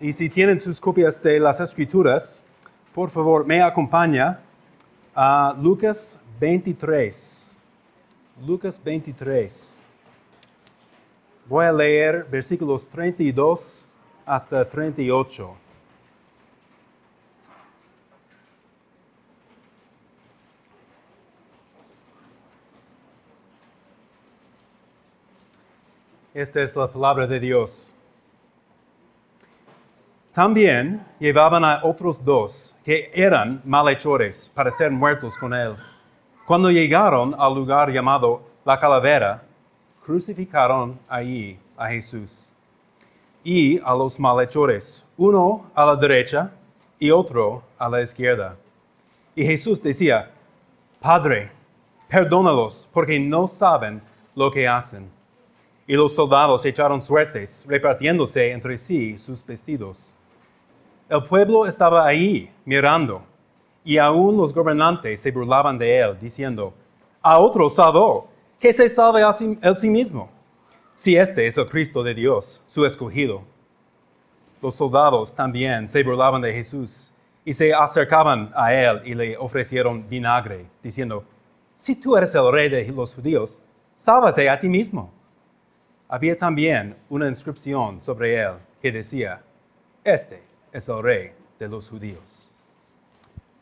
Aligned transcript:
y 0.00 0.12
si 0.12 0.28
tienen 0.28 0.60
sus 0.60 0.80
copias 0.80 1.20
de 1.22 1.40
las 1.40 1.60
Escrituras, 1.60 2.44
por 2.94 3.10
favor, 3.10 3.44
me 3.44 3.62
acompaña 3.62 4.40
a 5.14 5.56
Lucas 5.60 6.20
23. 6.38 7.56
Lucas 8.46 8.80
23. 8.82 9.82
Voy 11.46 11.64
a 11.64 11.72
leer 11.72 12.24
versículos 12.30 12.86
32 12.88 13.86
hasta 14.24 14.68
38. 14.68 15.56
Esta 26.34 26.62
es 26.62 26.76
la 26.76 26.86
palabra 26.92 27.26
de 27.26 27.40
Dios. 27.40 27.92
También 30.38 31.04
llevaban 31.18 31.64
a 31.64 31.80
otros 31.82 32.24
dos 32.24 32.76
que 32.84 33.10
eran 33.12 33.60
malhechores 33.64 34.48
para 34.54 34.70
ser 34.70 34.92
muertos 34.92 35.36
con 35.36 35.52
él. 35.52 35.74
Cuando 36.46 36.70
llegaron 36.70 37.34
al 37.36 37.56
lugar 37.56 37.90
llamado 37.90 38.42
la 38.64 38.78
calavera, 38.78 39.42
crucificaron 40.06 40.96
allí 41.08 41.58
a 41.76 41.88
Jesús 41.88 42.52
y 43.42 43.80
a 43.80 43.92
los 43.96 44.20
malhechores, 44.20 45.04
uno 45.16 45.68
a 45.74 45.86
la 45.86 45.96
derecha 45.96 46.52
y 47.00 47.10
otro 47.10 47.64
a 47.76 47.88
la 47.88 48.00
izquierda. 48.00 48.54
Y 49.34 49.44
Jesús 49.44 49.82
decía, 49.82 50.30
Padre, 51.00 51.50
perdónalos 52.06 52.88
porque 52.92 53.18
no 53.18 53.48
saben 53.48 54.00
lo 54.36 54.52
que 54.52 54.68
hacen. 54.68 55.10
Y 55.88 55.94
los 55.94 56.14
soldados 56.14 56.64
echaron 56.64 57.02
suertes, 57.02 57.66
repartiéndose 57.68 58.52
entre 58.52 58.78
sí 58.78 59.18
sus 59.18 59.44
vestidos. 59.44 60.14
El 61.08 61.24
pueblo 61.24 61.66
estaba 61.66 62.06
ahí 62.06 62.52
mirando, 62.66 63.22
y 63.82 63.96
aún 63.96 64.36
los 64.36 64.52
gobernantes 64.52 65.20
se 65.20 65.30
burlaban 65.30 65.78
de 65.78 66.00
él, 66.00 66.18
diciendo, 66.20 66.74
a 67.22 67.38
otro 67.38 67.70
salvó, 67.70 68.28
que 68.60 68.74
se 68.74 68.90
salve 68.90 69.22
a 69.22 69.32
sí, 69.32 69.58
sí 69.76 69.88
mismo, 69.88 70.28
si 70.92 71.16
este 71.16 71.46
es 71.46 71.56
el 71.56 71.66
Cristo 71.66 72.02
de 72.02 72.12
Dios, 72.12 72.62
su 72.66 72.84
escogido. 72.84 73.40
Los 74.60 74.74
soldados 74.74 75.34
también 75.34 75.88
se 75.88 76.02
burlaban 76.02 76.42
de 76.42 76.52
Jesús 76.52 77.10
y 77.42 77.54
se 77.54 77.72
acercaban 77.72 78.52
a 78.54 78.74
él 78.74 79.00
y 79.06 79.14
le 79.14 79.38
ofrecieron 79.38 80.06
vinagre, 80.10 80.66
diciendo, 80.82 81.24
si 81.74 81.96
tú 81.96 82.18
eres 82.18 82.34
el 82.34 82.52
rey 82.52 82.68
de 82.68 82.86
los 82.92 83.14
judíos, 83.14 83.62
sálvate 83.94 84.50
a 84.50 84.60
ti 84.60 84.68
mismo. 84.68 85.10
Había 86.06 86.36
también 86.36 86.98
una 87.08 87.28
inscripción 87.28 87.98
sobre 87.98 88.42
él 88.42 88.56
que 88.82 88.92
decía, 88.92 89.40
este 90.04 90.47
es 90.72 90.88
el 90.88 91.02
rey 91.02 91.32
de 91.58 91.68
los 91.68 91.90
judíos. 91.90 92.50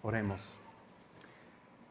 Oremos. 0.03 0.61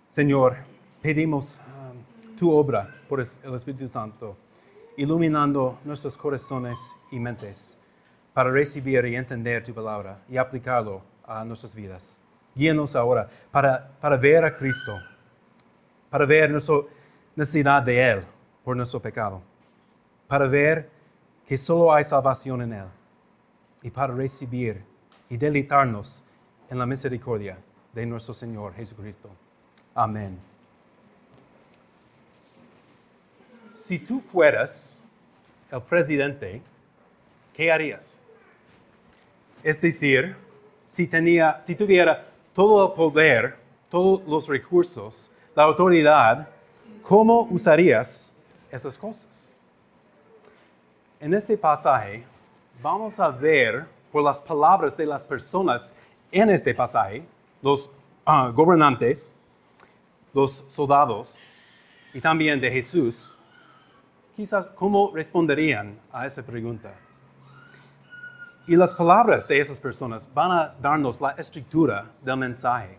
Señor, 0.09 0.57
pedimos 1.01 1.59
um, 1.59 2.35
tu 2.35 2.51
obra 2.51 2.93
por 3.09 3.19
el 3.19 3.53
Espíritu 3.53 3.89
Santo, 3.89 4.37
iluminando 4.97 5.79
nuestros 5.83 6.15
corazones 6.15 6.77
y 7.11 7.19
mentes 7.19 7.77
para 8.33 8.51
recibir 8.51 9.05
y 9.05 9.15
entender 9.15 9.63
tu 9.63 9.73
palabra 9.73 10.19
y 10.29 10.37
aplicarlo 10.37 11.01
a 11.25 11.43
nuestras 11.43 11.75
vidas. 11.75 12.19
Guíanos 12.55 12.95
ahora 12.95 13.29
para, 13.51 13.91
para 13.99 14.17
ver 14.17 14.45
a 14.45 14.55
Cristo, 14.55 14.97
para 16.09 16.25
ver 16.25 16.49
nuestra 16.49 16.75
necesidad 17.35 17.83
de 17.83 18.11
Él 18.11 18.23
por 18.63 18.77
nuestro 18.77 19.01
pecado 19.01 19.41
para 20.27 20.47
ver 20.47 20.89
que 21.45 21.57
solo 21.57 21.93
hay 21.93 22.03
salvación 22.03 22.61
en 22.61 22.73
Él 22.73 22.87
y 23.83 23.91
para 23.91 24.13
recibir 24.13 24.83
y 25.29 25.37
deleitarnos 25.37 26.23
en 26.69 26.79
la 26.79 26.85
misericordia 26.85 27.57
de 27.93 28.05
nuestro 28.05 28.33
Señor 28.33 28.73
Jesucristo. 28.73 29.29
Amén. 29.93 30.37
Si 33.71 33.99
tú 33.99 34.21
fueras 34.31 35.05
el 35.71 35.81
presidente, 35.81 36.61
¿qué 37.53 37.71
harías? 37.71 38.17
Es 39.63 39.79
decir, 39.81 40.35
si, 40.87 41.07
tenía, 41.07 41.61
tuviera 41.77 42.27
todo 42.53 42.87
el 42.87 42.93
poder, 42.93 43.57
todos 43.89 44.25
los 44.27 44.47
recursos, 44.47 45.31
la 45.55 45.63
autoridad, 45.63 46.47
¿cómo 47.03 47.47
usarías 47.51 48.33
esas 48.71 48.97
cosas? 48.97 49.55
en 51.19 51.33
este 51.33 51.57
pasaje 51.57 52.23
vamos 52.81 53.19
a 53.19 53.29
ver 53.29 53.87
por 54.15 54.23
las 54.23 54.39
palabras 54.39 54.95
de 54.95 55.05
las 55.05 55.25
personas 55.25 55.93
en 56.31 56.49
este 56.49 56.73
pasaje, 56.73 57.27
los 57.61 57.91
ah, 58.25 58.49
gobernantes, 58.55 59.35
los 60.33 60.63
soldados 60.69 61.45
y 62.13 62.21
también 62.21 62.61
de 62.61 62.71
Jesús, 62.71 63.35
quizás 64.33 64.67
cómo 64.67 65.11
responderían 65.13 65.99
a 66.13 66.25
esa 66.25 66.41
pregunta. 66.41 66.93
Y 68.65 68.77
las 68.77 68.93
palabras 68.93 69.45
de 69.49 69.59
esas 69.59 69.81
personas 69.81 70.25
van 70.33 70.49
a 70.49 70.73
darnos 70.79 71.19
la 71.19 71.31
estructura 71.31 72.09
del 72.21 72.37
mensaje. 72.37 72.97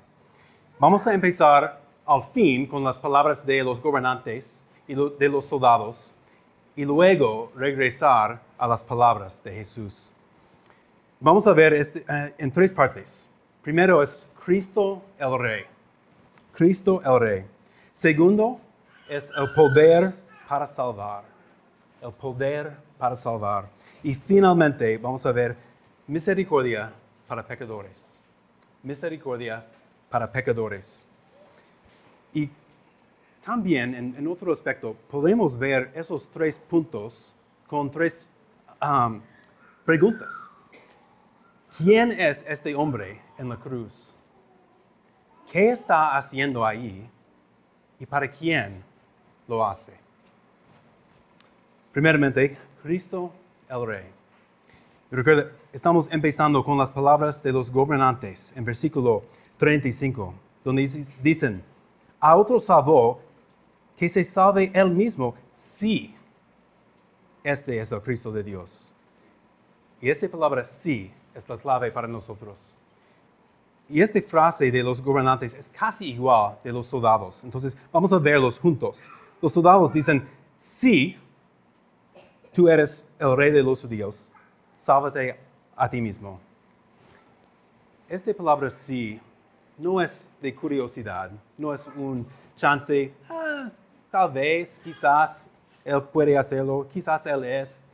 Vamos 0.78 1.06
a 1.06 1.15
empezar 1.15 1.81
al 2.04 2.22
fin 2.25 2.66
con 2.66 2.84
las 2.84 2.98
palabras 2.98 3.47
de 3.47 3.65
los 3.65 3.81
gobernantes 3.81 4.66
y 4.87 4.94
de 4.94 5.28
los 5.31 5.47
soldados 5.47 6.15
y 6.77 6.84
luego 6.84 7.50
regresar 7.56 8.43
a 8.59 8.69
las 8.69 8.84
palabras 8.84 9.43
de 9.43 9.54
Jesús. 9.54 10.12
Vamos 11.19 11.47
a 11.47 11.54
ver 11.54 11.72
este, 11.72 12.04
eh, 12.06 12.34
en 12.37 12.50
tres 12.50 12.75
partes. 12.75 13.31
Primero 13.62 14.03
es 14.03 14.27
Cristo 14.44 15.03
el 15.19 15.38
Rey. 15.38 15.65
Cristo 16.53 17.00
el 17.03 17.19
Rey. 17.19 17.44
Segundo 17.91 18.60
es 19.09 19.32
el 19.34 19.50
poder 19.54 20.12
para 20.47 20.66
salvar. 20.66 21.25
El 22.03 22.12
poder 22.12 22.77
para 22.99 23.16
salvar. 23.16 23.66
Y 24.03 24.15
finalmente 24.15 24.99
vamos 24.99 25.25
a 25.25 25.32
ver 25.32 25.56
misericordia 26.06 26.93
para 27.27 27.43
pecadores. 27.47 28.21
Misericordia 28.83 29.65
para 30.10 30.31
pecadores. 30.31 31.06
Y 32.34 32.50
también 33.43 33.94
en, 33.94 34.28
otro 34.28 34.53
aspecto 34.53 34.94
podemos 35.10 35.59
ver 35.59 35.91
esos 35.94 36.28
tres 36.28 36.59
puntos 36.59 37.34
con 37.66 37.91
tres 37.91 38.28
um, 38.83 39.22
preguntas. 39.87 40.47
¿Quién 41.79 42.11
es 42.13 42.43
este 42.49 42.75
hombre 42.75 43.21
en 43.37 43.51
la 43.51 43.57
cruz? 43.57 44.15
¿Qué 45.53 45.69
está 45.69 46.17
haciendo 46.17 46.65
ahí? 46.65 47.07
¿Y 48.01 48.07
para 48.07 48.31
quién 48.31 48.83
lo 49.47 49.67
hace? 49.67 49.93
Primeramente, 51.93 52.57
Cristo 52.83 53.31
el 53.69 53.87
Rey. 53.87 54.05
Recuerda, 55.11 55.53
estamos 55.71 56.09
empezando 56.11 56.65
con 56.65 56.79
las 56.79 56.91
palabras 56.91 57.43
de 57.43 57.53
los 57.53 57.71
gobernantes 57.71 58.55
en 58.57 58.65
versículo 58.65 59.23
35, 59.59 60.33
donde 60.65 61.05
dicen, 61.23 61.63
a 62.21 62.37
otro 62.37 62.59
salvó 62.59 63.21
que 63.99 64.09
se 64.09 64.25
salve 64.25 64.71
él 64.73 64.91
mismo 64.91 65.35
si 65.55 66.15
este 67.45 67.79
es 67.79 67.93
el 67.93 68.01
Cristo 68.01 68.33
de 68.33 68.43
Dios. 68.43 68.95
Y 70.01 70.09
esta 70.09 70.27
palabra 70.27 70.65
sí 70.65 71.13
es 71.37 71.49
la 71.49 71.57
clave 71.57 71.91
para 71.93 72.09
nosotros. 72.09 72.75
Y 73.89 74.01
esta 74.01 74.21
frase 74.21 74.71
de 74.71 74.83
los 74.83 75.01
gobernantes 75.01 75.55
es 75.55 75.69
casi 75.69 76.07
igual 76.07 76.59
de 76.65 76.73
los 76.73 76.87
soldados. 76.87 77.45
Entonces 77.45 77.77
vamos 77.93 78.13
a 78.13 78.19
verlos 78.19 78.59
juntos. 78.59 79.07
Los 79.41 79.53
soldados 79.53 79.93
dicen, 79.93 80.29
sí, 80.57 81.17
tú 82.53 82.69
eres 82.69 83.09
el 83.19 83.37
rey 83.37 83.53
de 83.53 83.63
los 83.63 83.83
judíos, 83.83 84.33
sálvate 84.77 85.39
a 85.77 85.89
ti 85.89 86.01
mismo. 86.01 86.41
Esta 88.09 88.33
palabra 88.34 88.71
sí 88.71 89.21
no 89.78 90.01
es 90.01 90.31
de 90.41 90.55
curiosidad, 90.55 91.31
no 91.59 91.75
es 91.75 91.87
un 91.97 92.27
chance, 92.57 93.13
ah, 93.28 93.71
Tal 94.10 94.33
vez, 94.33 94.81
quizás 94.83 95.47
él 95.84 96.03
puede 96.03 96.39
hacerlo, 96.39 96.89
quizás 96.91 97.27
él 97.27 97.45
es. 97.45 97.84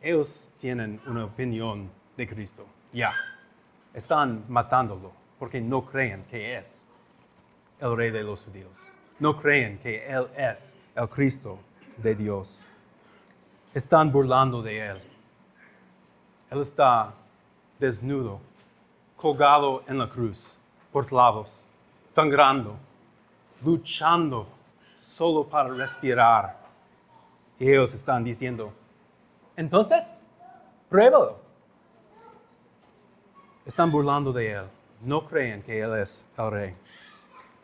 Ellos 0.00 0.50
tienen 0.56 1.00
una 1.06 1.26
opinión 1.26 1.88
de 2.20 2.28
Cristo. 2.28 2.66
Ya, 2.92 3.14
están 3.94 4.44
matándolo 4.48 5.10
porque 5.38 5.58
no 5.58 5.86
creen 5.86 6.22
que 6.30 6.58
es 6.58 6.86
el 7.80 7.96
rey 7.96 8.10
de 8.10 8.22
los 8.22 8.44
judíos. 8.44 8.78
No 9.18 9.40
creen 9.40 9.78
que 9.78 10.06
Él 10.06 10.28
es 10.36 10.74
el 10.94 11.08
Cristo 11.08 11.58
de 11.96 12.14
Dios. 12.14 12.62
Están 13.72 14.12
burlando 14.12 14.60
de 14.60 14.90
Él. 14.90 15.00
Él 16.50 16.60
está 16.60 17.14
desnudo, 17.78 18.38
colgado 19.16 19.82
en 19.86 19.98
la 19.98 20.08
cruz, 20.10 20.58
por 20.92 21.06
sangrando, 22.10 22.76
luchando 23.64 24.46
solo 24.98 25.48
para 25.48 25.70
respirar. 25.70 26.58
Y 27.58 27.70
ellos 27.70 27.94
están 27.94 28.24
diciendo, 28.24 28.72
entonces, 29.56 30.04
pruébalo. 30.90 31.49
Están 33.70 33.92
burlando 33.92 34.32
de 34.32 34.50
Él. 34.50 34.64
No 35.00 35.26
creen 35.26 35.62
que 35.62 35.80
Él 35.80 35.94
es 35.94 36.26
el 36.36 36.50
rey. 36.50 36.74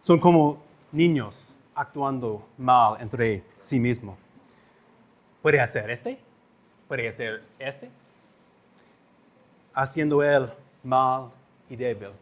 Son 0.03 0.21
como 0.21 0.63
niños 0.93 1.59
actuando 1.75 2.47
mal 2.57 3.01
entre 3.01 3.43
sí 3.59 3.81
mismos. 3.81 4.17
¿Puede 5.43 5.61
hacer 5.61 5.91
este? 5.91 6.19
¿Puede 6.87 7.09
hacer 7.09 7.43
este? 7.59 7.91
Haciendo 9.75 10.23
Él 10.23 10.49
mal 10.85 11.31
y 11.69 11.75
débil 11.75 12.13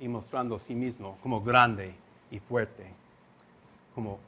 y 0.00 0.08
mostrando 0.08 0.56
a 0.56 0.58
sí 0.58 0.74
mismo 0.74 1.16
como 1.22 1.40
grande 1.40 1.94
y 2.28 2.40
fuerte. 2.40 2.92
Como 3.94 4.18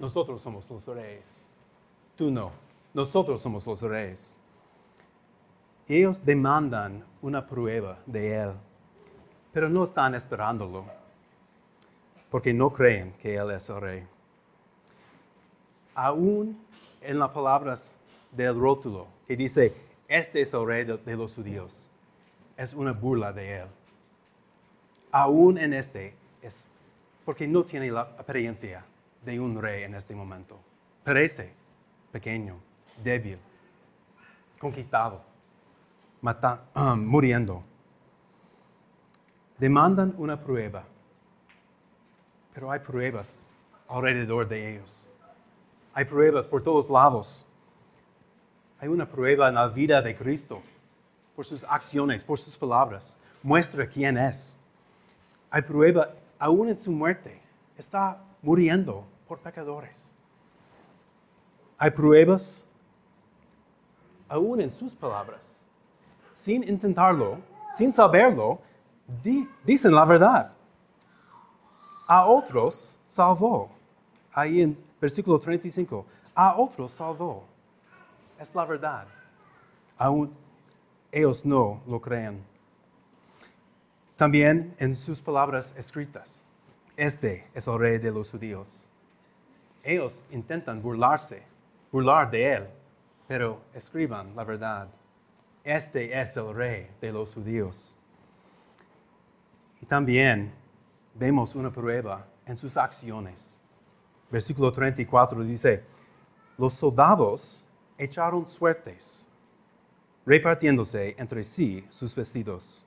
nosotros 0.00 0.42
somos 0.42 0.68
los 0.68 0.84
reyes. 0.88 1.44
Tú 2.16 2.32
no. 2.32 2.50
Nosotros 2.92 3.40
somos 3.40 3.64
los 3.64 3.80
reyes. 3.80 4.36
Ellos 5.88 6.24
demandan 6.24 7.04
una 7.22 7.46
prueba 7.46 7.98
de 8.06 8.34
Él, 8.34 8.52
pero 9.52 9.68
no 9.68 9.84
están 9.84 10.16
esperándolo, 10.16 10.84
porque 12.28 12.52
no 12.52 12.72
creen 12.72 13.12
que 13.20 13.36
Él 13.36 13.52
es 13.52 13.70
el 13.70 13.80
rey. 13.80 14.06
Aún 15.94 16.58
en 17.00 17.20
las 17.20 17.30
palabras 17.30 17.96
del 18.32 18.58
rótulo, 18.58 19.06
que 19.28 19.36
dice, 19.36 19.72
este 20.08 20.40
es 20.40 20.52
el 20.52 20.66
rey 20.66 20.84
de, 20.84 21.16
los 21.16 21.36
judíos, 21.36 21.86
es 22.56 22.74
una 22.74 22.92
burla 22.92 23.32
de 23.32 23.58
Él. 23.60 23.68
Aún 25.12 25.56
en 25.56 25.72
este 25.72 26.16
es 26.42 26.66
porque 27.24 27.46
no 27.46 27.62
tiene 27.62 27.92
la 27.92 28.00
apariencia 28.00 28.84
de 29.24 29.38
un 29.38 29.62
rey 29.62 29.84
en 29.84 29.94
este 29.94 30.16
momento. 30.16 30.58
Parece 31.04 31.52
pequeño, 32.10 32.56
débil, 33.04 33.38
conquistado 34.58 35.35
muriendo. 36.96 37.62
Demandan 39.58 40.14
una 40.18 40.38
prueba, 40.38 40.84
pero 42.52 42.70
hay 42.70 42.80
pruebas 42.80 43.40
alrededor 43.88 44.48
de 44.48 44.74
ellos. 44.74 45.08
Hay 45.94 46.04
pruebas 46.04 46.46
por 46.46 46.62
todos 46.62 46.90
lados. 46.90 47.46
Hay 48.78 48.88
una 48.88 49.08
prueba 49.08 49.48
en 49.48 49.54
la 49.54 49.68
vida 49.68 50.02
de 50.02 50.14
Cristo, 50.14 50.60
por 51.34 51.46
sus 51.46 51.64
acciones, 51.64 52.22
por 52.22 52.38
sus 52.38 52.56
palabras. 52.56 53.16
Muestra 53.42 53.86
quién 53.86 54.18
es. 54.18 54.58
Hay 55.50 55.62
prueba 55.62 56.10
aún 56.38 56.68
en 56.68 56.78
su 56.78 56.92
muerte. 56.92 57.40
Está 57.78 58.22
muriendo 58.42 59.06
por 59.26 59.38
pecadores. 59.38 60.14
Hay 61.78 61.90
pruebas 61.90 62.66
aún 64.28 64.60
en 64.60 64.70
sus 64.70 64.94
palabras 64.94 65.55
sin 66.36 66.62
intentarlo, 66.68 67.38
sin 67.72 67.90
saberlo, 67.90 68.60
dicen 69.64 69.92
la 69.92 70.04
verdad. 70.04 70.52
A 72.06 72.26
otros 72.26 73.00
salvó. 73.06 73.70
Ahí 74.32 74.60
en 74.60 74.78
versículo 75.00 75.38
35, 75.38 76.04
a 76.34 76.56
otros 76.58 76.92
salvó. 76.92 77.42
Es 78.38 78.54
la 78.54 78.66
verdad. 78.66 79.06
Aún 79.96 80.30
ellos 81.10 81.44
no 81.46 81.80
lo 81.86 82.02
creen. 82.02 82.44
También 84.16 84.74
en 84.78 84.94
sus 84.94 85.22
palabras 85.22 85.74
escritas, 85.78 86.44
este 86.98 87.46
es 87.54 87.66
el 87.66 87.78
rey 87.78 87.96
de 87.96 88.12
los 88.12 88.30
judíos. 88.30 88.86
Ellos 89.82 90.22
intentan 90.30 90.82
burlarse, 90.82 91.42
burlar 91.90 92.30
de 92.30 92.52
él, 92.52 92.66
pero 93.26 93.58
escriban 93.72 94.36
la 94.36 94.44
verdad 94.44 94.88
este 95.66 96.16
es 96.18 96.36
el 96.36 96.54
rey 96.54 96.88
de 97.00 97.10
los 97.10 97.34
judíos. 97.34 97.96
Y 99.82 99.86
también 99.86 100.52
vemos 101.12 101.56
una 101.56 101.72
prueba 101.72 102.24
en 102.46 102.56
sus 102.56 102.76
acciones. 102.76 103.58
Versículo 104.30 104.70
34 104.70 105.42
dice, 105.42 105.82
los 106.56 106.72
soldados 106.72 107.66
echaron 107.98 108.46
suertes, 108.46 109.26
repartiéndose 110.24 111.16
entre 111.18 111.42
sí 111.42 111.84
sus 111.90 112.14
vestidos. 112.14 112.86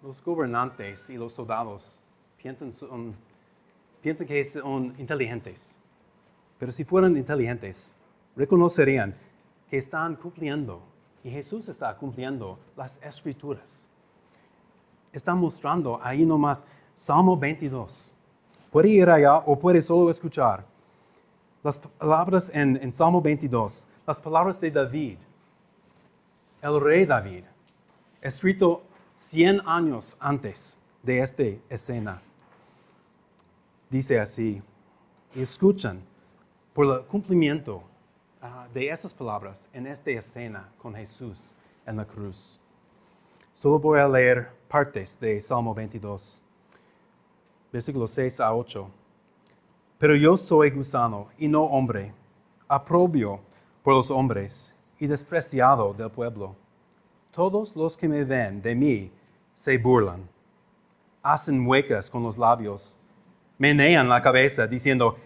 Los 0.00 0.22
gobernantes 0.22 1.10
y 1.10 1.16
los 1.16 1.32
soldados 1.32 2.00
piensan, 2.40 2.70
piensan 4.00 4.26
que 4.28 4.44
son 4.44 4.94
inteligentes, 4.96 5.76
pero 6.56 6.70
si 6.70 6.84
fueran 6.84 7.16
inteligentes, 7.16 7.96
reconocerían 8.36 9.16
que 9.70 9.78
están 9.78 10.16
cumpliendo, 10.16 10.80
y 11.22 11.30
Jesús 11.30 11.68
está 11.68 11.94
cumpliendo 11.96 12.58
las 12.76 12.98
escrituras. 13.02 13.88
Está 15.12 15.34
mostrando 15.34 16.00
ahí 16.02 16.24
nomás 16.24 16.64
Salmo 16.94 17.36
22. 17.36 18.12
Puede 18.70 18.88
ir 18.88 19.08
allá 19.08 19.36
o 19.38 19.58
puede 19.58 19.80
solo 19.80 20.10
escuchar 20.10 20.64
las 21.62 21.78
palabras 21.78 22.50
en, 22.54 22.76
en 22.82 22.92
Salmo 22.92 23.20
22, 23.20 23.86
las 24.06 24.18
palabras 24.18 24.60
de 24.60 24.70
David, 24.70 25.18
el 26.62 26.80
rey 26.80 27.04
David, 27.04 27.44
escrito 28.22 28.82
100 29.16 29.60
años 29.66 30.16
antes 30.20 30.78
de 31.02 31.18
esta 31.20 31.44
escena. 31.68 32.22
Dice 33.90 34.20
así, 34.20 34.62
y 35.34 35.42
escuchan 35.42 36.00
por 36.74 36.86
el 36.86 37.06
cumplimiento 37.06 37.82
De 38.72 38.88
esas 38.88 39.12
palabras 39.12 39.68
en 39.72 39.88
esta 39.88 40.12
escena 40.12 40.68
con 40.80 40.94
Jesús 40.94 41.56
en 41.84 41.96
la 41.96 42.04
cruz. 42.04 42.60
Solo 43.52 43.80
voy 43.80 43.98
a 43.98 44.06
leer 44.06 44.48
partes 44.68 45.18
de 45.18 45.40
Salmo 45.40 45.74
22, 45.74 46.40
versículos 47.72 48.12
6 48.12 48.38
a 48.38 48.54
8. 48.54 48.88
Pero 49.98 50.14
yo 50.14 50.36
soy 50.36 50.70
gusano 50.70 51.26
y 51.36 51.48
no 51.48 51.64
hombre, 51.64 52.12
aprobio 52.68 53.40
por 53.82 53.94
los 53.94 54.08
hombres 54.08 54.72
y 55.00 55.08
despreciado 55.08 55.92
del 55.92 56.10
pueblo. 56.10 56.54
Todos 57.32 57.74
los 57.74 57.96
que 57.96 58.06
me 58.06 58.22
ven 58.22 58.62
de 58.62 58.76
mí 58.76 59.10
se 59.56 59.78
burlan, 59.78 60.28
hacen 61.24 61.58
muecas 61.58 62.08
con 62.08 62.22
los 62.22 62.38
labios, 62.38 62.96
menean 63.58 64.08
la 64.08 64.22
cabeza 64.22 64.68
diciendo 64.68 65.16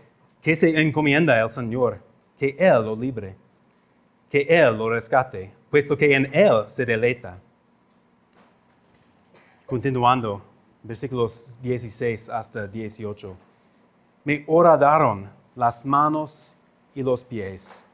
que 0.40 0.56
se 0.56 0.80
encomienda 0.80 1.38
el 1.38 1.50
Señor 1.50 2.11
que 2.42 2.56
Él 2.58 2.84
lo 2.84 2.96
libre, 2.96 3.36
que 4.28 4.40
Él 4.40 4.76
lo 4.76 4.90
rescate, 4.90 5.52
puesto 5.70 5.96
que 5.96 6.12
en 6.12 6.28
Él 6.34 6.64
se 6.66 6.84
deleita. 6.84 7.38
Continuando, 9.64 10.42
versículos 10.82 11.46
16 11.62 12.28
hasta 12.28 12.66
18. 12.66 13.36
Me 14.24 14.42
horadaron 14.48 15.30
las 15.54 15.84
manos 15.84 16.58
y 16.96 17.04
los 17.04 17.22
pies. 17.22 17.86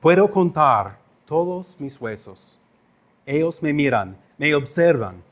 Puedo 0.00 0.30
contar 0.30 0.98
todos 1.26 1.78
mis 1.78 2.00
huesos. 2.00 2.58
Ellos 3.26 3.62
me 3.62 3.74
miran, 3.74 4.16
me 4.38 4.54
observan. 4.54 5.22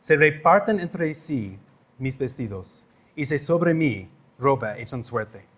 Se 0.00 0.16
reparten 0.16 0.80
entre 0.80 1.14
sí 1.14 1.56
mis 1.96 2.18
vestidos 2.18 2.84
y 3.14 3.24
se 3.24 3.38
sobre 3.38 3.72
mí 3.72 4.10
ropa 4.36 4.76
echan 4.76 5.04
suerte 5.04 5.55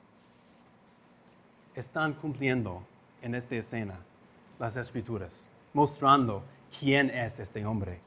están 1.78 2.12
cumpliendo 2.14 2.82
en 3.22 3.36
esta 3.36 3.54
escena 3.54 3.94
las 4.58 4.76
escrituras, 4.76 5.50
mostrando 5.72 6.42
quién 6.78 7.08
es 7.10 7.38
este 7.38 7.64
hombre. 7.64 8.00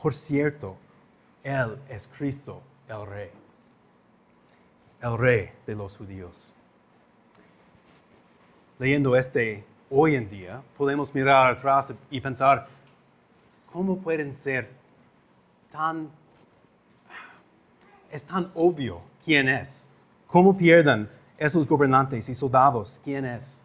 Por 0.00 0.14
cierto, 0.14 0.76
Él 1.42 1.78
es 1.90 2.08
Cristo, 2.16 2.62
el 2.88 3.06
Rey, 3.06 3.30
el 5.02 5.18
Rey 5.18 5.50
de 5.66 5.74
los 5.74 5.96
judíos. 5.96 6.54
Leyendo 8.78 9.14
este 9.14 9.62
hoy 9.90 10.14
en 10.14 10.30
día, 10.30 10.62
podemos 10.78 11.14
mirar 11.14 11.52
atrás 11.52 11.92
y 12.10 12.20
pensar, 12.20 12.66
¿cómo 13.70 13.98
pueden 13.98 14.32
ser 14.32 14.70
tan... 15.70 16.08
Es 18.10 18.24
tan 18.24 18.50
obvio 18.54 19.02
quién 19.22 19.50
es. 19.50 19.86
¿Cómo 20.28 20.56
pierden 20.56 21.10
esos 21.38 21.68
gobernantes 21.68 22.28
y 22.28 22.34
soldados, 22.34 23.00
¿quién 23.04 23.24
es? 23.24 23.62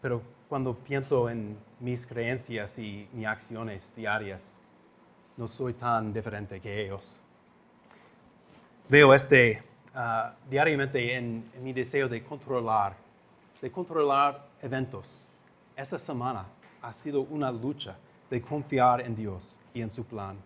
Pero 0.00 0.22
cuando 0.48 0.72
pienso 0.72 1.28
en 1.28 1.58
mis 1.80 2.06
creencias 2.06 2.78
y 2.78 3.08
mis 3.12 3.26
acciones 3.26 3.92
diarias, 3.96 4.62
no 5.36 5.48
soy 5.48 5.74
tan 5.74 6.12
diferente 6.12 6.60
que 6.60 6.84
ellos. 6.84 7.20
Veo 8.88 9.12
este 9.12 9.62
ah, 9.94 10.32
diariamente 10.48 11.16
en, 11.16 11.50
en 11.52 11.64
mi 11.64 11.72
deseo 11.72 12.08
de 12.08 12.22
controlar, 12.22 12.94
de 13.60 13.70
controlar 13.70 14.46
eventos. 14.62 15.28
Esta 15.76 15.98
semana 15.98 16.46
ha 16.82 16.92
sido 16.92 17.22
una 17.22 17.50
lucha 17.50 17.96
de 18.30 18.40
confiar 18.40 19.00
en 19.00 19.16
Dios 19.16 19.58
y 19.74 19.82
en 19.82 19.90
su 19.90 20.04
plan, 20.04 20.36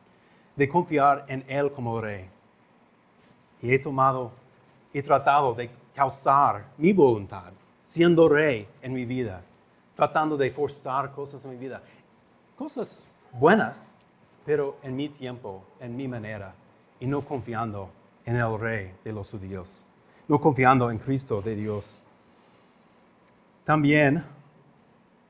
de 0.57 0.67
confiar 0.67 1.27
en 1.29 1.45
Él 1.49 1.71
como 1.71 2.01
rey. 2.01 2.27
Y 3.61 3.75
he 3.75 3.79
tomado 3.79 4.33
he 4.93 5.03
tratado 5.03 5.55
de 5.55 5.71
causar 5.95 6.67
mi 6.79 6.93
voluntad, 6.93 7.53
siendo 7.85 8.29
rey 8.29 8.67
en 8.83 8.93
mi 8.93 9.05
vida, 9.05 9.43
tratando 9.95 10.37
de 10.37 10.51
forzar 10.51 11.13
cosas 11.13 11.45
en 11.45 11.53
mi 11.53 11.57
vida, 11.57 11.83
cosas 12.57 13.07
buenas, 13.33 13.93
pero 14.45 14.77
en 14.83 14.97
mi 14.97 15.09
tiempo, 15.09 15.63
en 15.81 15.97
mi 15.97 16.09
manera, 16.09 16.55
y 16.99 17.07
no 17.07 17.23
confiando 17.23 17.91
en 18.25 18.37
el 18.37 18.59
Rey 18.59 18.93
de 19.05 19.13
los 19.13 19.31
judíos, 19.31 19.87
no 20.29 20.41
confiando 20.41 20.91
en 20.91 20.99
Cristo 20.99 21.41
de 21.41 21.55
Dios. 21.55 22.03
También 23.65 24.25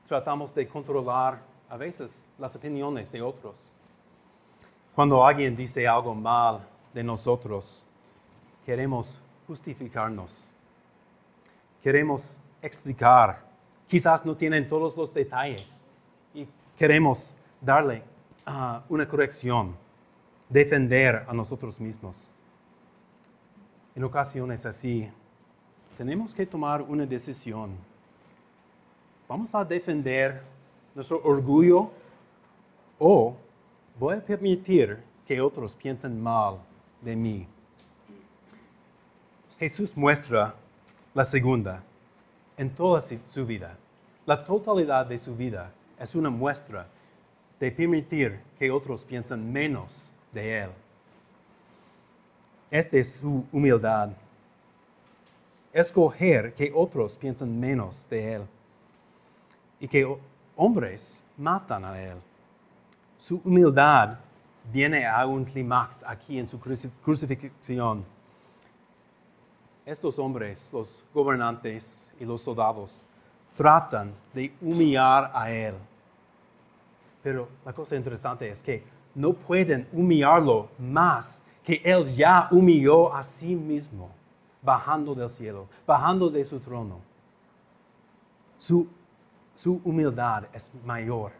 tratamos 0.07 0.53
de 0.53 0.67
controlar 0.67 1.39
a 1.69 1.77
veces 1.77 2.27
las 2.37 2.55
opiniones 2.55 3.11
de 3.11 3.21
otros. 3.21 3.69
Cuando 4.95 5.25
alguien 5.25 5.55
dice 5.55 5.87
algo 5.87 6.13
mal 6.13 6.67
de 6.93 7.03
nosotros, 7.03 7.85
queremos 8.65 9.21
justificarnos. 9.51 10.53
Queremos 11.83 12.39
explicar. 12.61 13.43
Quizás 13.85 14.25
no 14.25 14.33
tienen 14.33 14.65
todos 14.65 14.95
los 14.95 15.13
detalles 15.13 15.81
y 16.33 16.47
queremos 16.77 17.35
darle 17.59 18.01
ah, 18.45 18.81
una 18.87 19.05
corrección, 19.05 19.75
defender 20.47 21.25
a 21.27 21.33
nosotros 21.33 21.81
mismos. 21.81 22.33
En 23.93 24.05
ocasiones 24.05 24.65
así, 24.65 25.09
tenemos 25.97 26.33
que 26.33 26.45
tomar 26.45 26.81
una 26.81 27.05
decisión. 27.05 27.71
¿Vamos 29.27 29.53
a 29.53 29.65
defender 29.65 30.41
nuestro 30.95 31.21
orgullo 31.25 31.91
o 32.97 33.35
voy 33.99 34.15
a 34.15 34.21
permitir 34.21 34.97
que 35.27 35.41
otros 35.41 35.75
piensen 35.75 36.23
mal 36.23 36.57
de 37.01 37.15
mí? 37.17 37.47
Jesús 39.61 39.95
muestra 39.95 40.55
la 41.13 41.23
segunda 41.23 41.83
en 42.57 42.71
toda 42.71 42.99
su 42.99 43.45
vida. 43.45 43.77
La 44.25 44.43
totalidad 44.43 45.05
de 45.05 45.19
su 45.19 45.35
vida 45.35 45.71
es 45.99 46.15
una 46.15 46.31
muestra 46.31 46.87
de 47.59 47.71
permitir 47.71 48.39
que 48.57 48.71
otros 48.71 49.03
piensen 49.03 49.53
menos 49.53 50.11
de 50.33 50.63
Él. 50.63 50.69
Es 52.71 52.89
de 52.89 53.03
su 53.03 53.45
humildad. 53.51 54.09
Escoger 55.71 56.55
que 56.55 56.71
otros 56.73 57.15
piensen 57.15 57.59
menos 57.59 58.09
de 58.09 58.33
Él 58.33 58.41
y 59.79 59.87
que 59.87 60.17
hombres 60.55 61.23
matan 61.37 61.85
a 61.85 62.01
Él. 62.01 62.17
Su 63.15 63.39
humildad 63.45 64.17
viene 64.73 65.05
a 65.05 65.23
un 65.27 65.45
clímax 65.45 66.03
aquí 66.03 66.39
en 66.39 66.47
su 66.47 66.59
crucifixión 66.59 68.03
estos 69.91 70.17
hombres, 70.19 70.69
los 70.71 71.03
gobernantes 71.13 72.11
y 72.19 72.25
los 72.25 72.41
soldados, 72.41 73.05
tratan 73.57 74.13
de 74.33 74.53
humillar 74.61 75.31
a 75.33 75.51
él. 75.51 75.75
Pero 77.21 77.49
la 77.65 77.73
cosa 77.73 77.95
interesante 77.95 78.49
es 78.49 78.63
que 78.63 78.83
no 79.13 79.33
pueden 79.33 79.87
humillarlo 79.91 80.69
más 80.79 81.41
que 81.63 81.81
él 81.83 82.05
ya 82.07 82.47
humilló 82.51 83.13
a 83.13 83.21
sí 83.21 83.55
mismo, 83.55 84.09
bajando 84.61 85.13
del 85.13 85.29
cielo, 85.29 85.67
bajando 85.85 86.29
de 86.29 86.43
su 86.45 86.59
trono. 86.59 86.99
Su, 88.57 88.87
su 89.53 89.81
humildad 89.83 90.45
es 90.53 90.71
mayor, 90.85 91.33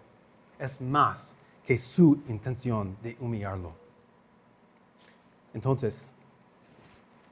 es 0.60 0.82
más 0.82 1.36
que 1.66 1.78
su 1.78 2.22
intención 2.28 2.98
de 3.02 3.16
humillarlo. 3.20 3.72
Entonces, 5.54 6.14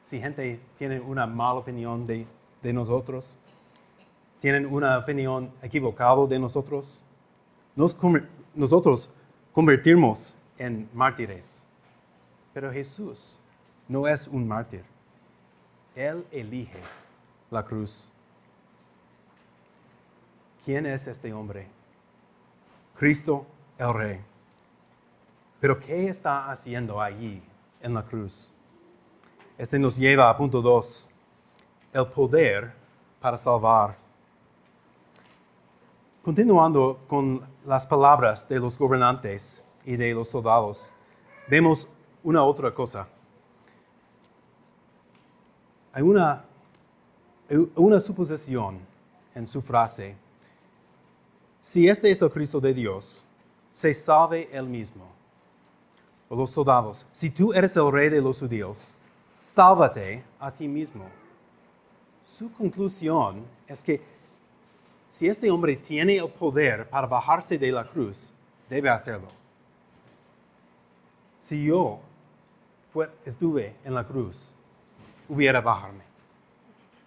si 0.10 0.20
gente 0.20 0.60
tiene 0.76 1.00
una 1.00 1.28
mala 1.28 1.60
opinión 1.60 2.08
de, 2.08 2.26
nosotros, 2.74 3.38
tienen 4.40 4.66
una 4.66 4.98
opinión 4.98 5.52
equivocada 5.62 6.26
de 6.26 6.40
nosotros, 6.40 7.06
nosotros 8.56 9.14
convertimos 9.54 10.36
en 10.58 10.90
mártires. 10.96 11.64
Pero 12.56 12.72
Jesús 12.74 13.40
no 13.88 14.08
es 14.08 14.28
un 14.28 14.48
mártir. 14.48 14.84
Él 15.96 16.26
elige 16.32 16.80
la 17.52 17.64
cruz. 17.64 18.10
¿Quién 20.66 20.88
es 20.88 21.06
este 21.06 21.32
hombre? 21.32 21.68
Cristo 22.98 23.46
el 23.78 23.94
Rey. 23.94 24.20
Pero 25.60 25.80
¿qué 25.80 26.10
está 26.10 26.50
haciendo 26.50 27.00
allí 27.00 27.44
en 27.80 27.94
la 27.94 28.04
cruz? 28.04 28.52
Este 29.60 29.78
nos 29.78 29.98
lleva 29.98 30.30
a 30.30 30.38
punto 30.38 30.62
2, 30.62 31.10
el 31.92 32.08
poder 32.08 32.72
para 33.20 33.38
salvar. 33.38 33.98
Continuando 36.24 36.98
con 37.10 37.42
las 37.66 37.86
palabras 37.86 38.48
de 38.48 38.58
los 38.58 38.78
gobernantes 38.78 39.66
y 39.84 39.98
de 39.98 40.14
los 40.14 40.30
soldados, 40.30 40.94
vemos 41.50 41.90
una 42.24 42.42
otra 42.42 42.74
cosa. 42.74 43.06
Hay 45.92 46.04
una, 46.04 46.46
una 47.76 48.00
suposición 48.00 48.80
en 49.36 49.46
su 49.46 49.62
frase. 49.62 50.16
Si 51.60 51.90
este 51.90 52.10
es 52.10 52.22
el 52.22 52.32
Cristo 52.32 52.62
de 52.62 52.74
Dios, 52.74 53.26
se 53.74 53.94
salve 53.94 54.48
él 54.54 54.68
mismo. 54.68 55.04
O 56.30 56.38
los 56.38 56.50
soldados, 56.50 57.06
si 57.12 57.30
tú 57.30 57.52
eres 57.52 57.76
el 57.76 57.92
rey 57.92 58.08
de 58.08 58.22
los 58.22 58.40
judíos, 58.40 58.96
sálvate 59.40 60.22
a 60.40 60.52
ti 60.52 60.68
mismo. 60.68 61.10
Su 62.26 62.52
conclusión 62.52 63.46
es 63.68 63.82
que 63.82 64.02
si 65.10 65.28
este 65.28 65.50
hombre 65.50 65.78
tiene 65.78 66.18
el 66.18 66.30
poder 66.30 66.90
para 66.90 67.08
bajarse 67.08 67.58
de 67.58 67.72
la 67.72 67.86
cruz, 67.86 68.32
debe 68.70 68.90
hacerlo. 68.90 69.30
Si 71.40 71.64
yo 71.64 72.00
estuve 73.26 73.76
en 73.86 73.96
la 73.96 74.06
cruz, 74.06 74.54
hubiera 75.30 75.62
bajarme. 75.62 76.04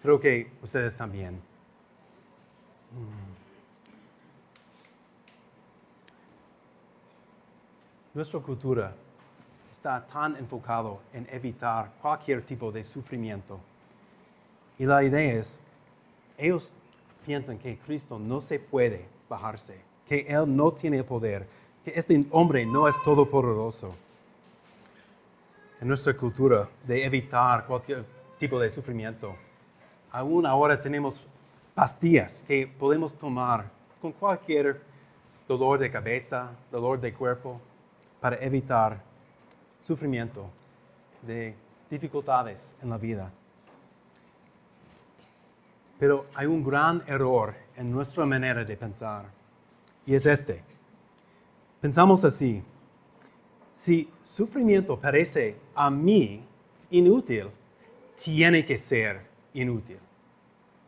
Creo 0.01 0.19
que 0.19 0.51
ustedes 0.61 0.97
también. 0.97 1.35
Mm. 2.91 3.33
Nuestra 8.15 8.39
cultura 8.39 8.95
está 9.83 9.99
tan 10.13 10.37
enfocado 10.37 11.01
en 11.11 11.27
evitar 11.29 11.91
cualquier 12.01 12.41
tipo 12.41 12.71
de 12.71 12.85
sufrimiento. 12.85 13.59
Y 14.79 14.85
la 14.85 15.03
idea 15.03 15.33
es, 15.33 15.59
ellos 16.37 16.71
piensan 17.25 17.57
que 17.57 17.77
Cristo 17.79 18.17
no 18.17 18.39
se 18.39 18.59
puede 18.59 19.05
bajarse, 19.27 19.77
que 20.07 20.21
Él 20.21 20.55
no 20.55 20.71
tiene 20.71 21.03
poder, 21.03 21.45
que 21.83 21.91
este 21.97 22.25
hombre 22.31 22.65
no 22.65 22.87
es 22.87 22.95
todopoderoso. 23.03 23.93
En 25.81 25.89
nuestra 25.89 26.15
cultura 26.15 26.69
de 26.87 27.03
evitar 27.03 27.65
cualquier 27.65 28.05
tipo 28.37 28.57
de 28.61 28.69
sufrimiento, 28.69 29.35
aún 30.13 30.45
ahora 30.45 30.81
tenemos 30.81 31.19
pastillas 31.75 32.41
que 32.47 32.67
podemos 32.67 33.13
tomar 33.13 33.69
con 34.01 34.13
cualquier 34.13 34.79
dolor 35.45 35.77
de 35.77 35.91
cabeza, 35.91 36.51
dolor 36.71 37.01
de 37.01 37.13
cuerpo, 37.13 37.59
para 38.21 38.37
evitar 38.37 39.11
sufrimiento, 39.83 40.49
de 41.21 41.55
dificultades 41.89 42.75
en 42.81 42.89
la 42.89 42.97
vida. 42.97 43.31
Pero 45.99 46.25
hay 46.33 46.47
un 46.47 46.63
gran 46.63 47.03
error 47.07 47.53
en 47.77 47.91
nuestra 47.91 48.25
manera 48.25 48.63
de 48.63 48.75
pensar 48.75 49.25
y 50.05 50.15
es 50.15 50.25
este. 50.25 50.61
Pensamos 51.81 52.25
así, 52.25 52.61
si 53.73 54.09
sufrimiento 54.23 54.97
parece 54.97 55.55
a 55.75 55.89
mí 55.89 56.41
inútil, 56.91 57.49
tiene 58.15 58.65
que 58.65 58.77
ser 58.77 59.21
inútil. 59.53 59.97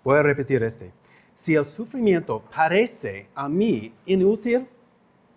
Voy 0.04 0.18
a 0.18 0.24
repetir 0.24 0.64
este. 0.64 0.92
Si 1.34 1.56
el 1.56 1.66
sufrimiento 1.66 2.42
parece 2.54 3.28
a 3.36 3.50
mí 3.50 3.94
inútil, 4.06 4.68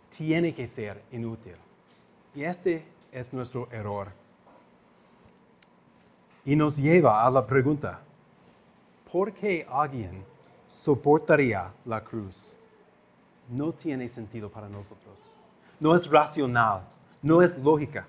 tiene 0.09 0.55
que 0.55 0.67
ser 0.67 1.03
inútil. 1.11 1.55
Y 2.35 2.45
este 2.45 2.85
es 3.13 3.33
nuestro 3.33 3.69
error. 3.71 4.09
Y 6.45 6.57
nos 6.57 6.77
lleva 6.77 7.27
a 7.27 7.31
la 7.31 7.47
pregunta, 7.47 8.01
¿por 9.11 9.33
qué 9.33 9.67
alguien 9.69 10.25
soportaría 10.67 11.71
la 11.85 12.03
cruz? 12.03 12.57
No 13.49 13.73
tiene 13.73 14.09
sentido 14.09 14.51
para 14.51 14.69
nosotros. 14.69 15.33
No 15.81 15.95
es 15.95 16.09
racional, 16.09 16.83
no 17.23 17.43
es 17.43 17.57
lógica. 17.59 18.07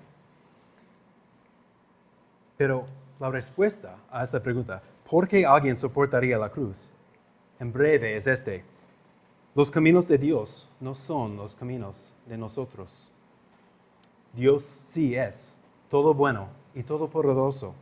Pero 2.56 2.84
la 3.18 3.30
respuesta 3.30 3.96
a 4.10 4.22
esta 4.22 4.42
pregunta, 4.42 4.82
¿por 5.08 5.28
qué 5.28 5.46
alguien 5.46 5.76
soportaría 5.76 6.38
la 6.38 6.50
cruz? 6.50 6.90
En 7.58 7.72
breve 7.72 8.16
es 8.16 8.26
este. 8.26 8.64
Los 9.54 9.70
caminos 9.70 10.08
de 10.08 10.18
Dios 10.18 10.70
no 10.80 10.94
son 10.94 11.36
los 11.36 11.54
caminos 11.54 12.14
de 12.26 12.38
nosotros. 12.38 13.09
Dios 14.32 14.62
sí 14.62 15.14
es 15.16 15.58
todo 15.88 16.14
bueno 16.14 16.48
y 16.74 16.82
todo 16.82 17.08
poderoso. 17.08 17.74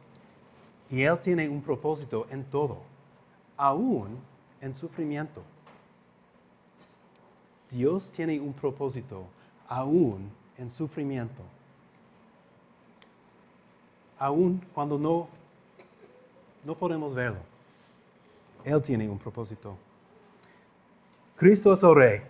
Y 0.90 1.02
Él 1.02 1.18
tiene 1.20 1.48
un 1.48 1.62
propósito 1.62 2.26
en 2.30 2.44
todo, 2.44 2.78
aún 3.56 4.18
en 4.60 4.74
sufrimiento. 4.74 5.42
Dios 7.70 8.10
tiene 8.10 8.40
un 8.40 8.54
propósito 8.54 9.26
aún 9.68 10.30
en 10.56 10.70
sufrimiento. 10.70 11.42
Aún 14.18 14.64
cuando 14.74 14.98
no, 14.98 15.28
no 16.64 16.74
podemos 16.74 17.14
verlo. 17.14 17.38
Él 18.64 18.82
tiene 18.82 19.08
un 19.08 19.18
propósito. 19.18 19.76
Cristo 21.36 21.72
es 21.72 21.82
el 21.82 21.94
Rey. 21.94 22.22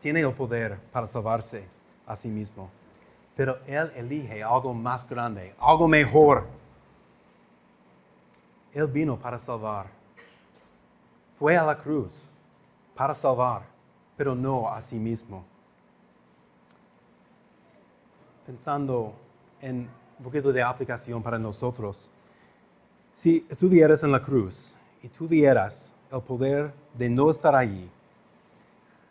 Tiene 0.00 0.20
el 0.20 0.32
poder 0.32 0.80
para 0.90 1.06
salvarse 1.06 1.64
a 2.06 2.16
sí 2.16 2.28
mismo. 2.28 2.68
Pero 3.36 3.58
Él 3.66 3.90
elige 3.96 4.42
algo 4.42 4.74
más 4.74 5.08
grande, 5.08 5.54
algo 5.58 5.88
mejor. 5.88 6.46
Él 8.72 8.86
vino 8.86 9.16
para 9.18 9.38
salvar. 9.38 9.86
Fue 11.38 11.56
a 11.56 11.64
la 11.64 11.76
cruz 11.76 12.28
para 12.94 13.14
salvar, 13.14 13.62
pero 14.16 14.34
no 14.34 14.68
a 14.68 14.80
sí 14.80 14.96
mismo. 14.96 15.44
Pensando 18.46 19.12
en 19.60 19.88
un 20.18 20.24
poquito 20.24 20.52
de 20.52 20.62
aplicación 20.62 21.22
para 21.22 21.38
nosotros, 21.38 22.10
si 23.14 23.46
estuvieras 23.48 24.02
en 24.04 24.12
la 24.12 24.22
cruz 24.22 24.76
y 25.02 25.08
tuvieras 25.08 25.92
el 26.10 26.20
poder 26.20 26.72
de 26.94 27.08
no 27.08 27.30
estar 27.30 27.54
allí, 27.54 27.88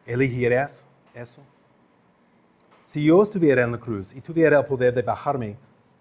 ¿elegirías 0.05 0.87
eso? 1.13 1.41
Si 2.91 3.05
yo 3.05 3.23
estuviera 3.23 3.63
en 3.63 3.71
la 3.71 3.77
cruz 3.77 4.13
y 4.13 4.19
tuviera 4.19 4.59
el 4.59 4.65
poder 4.65 4.93
de 4.93 5.01
bajarme, 5.01 5.55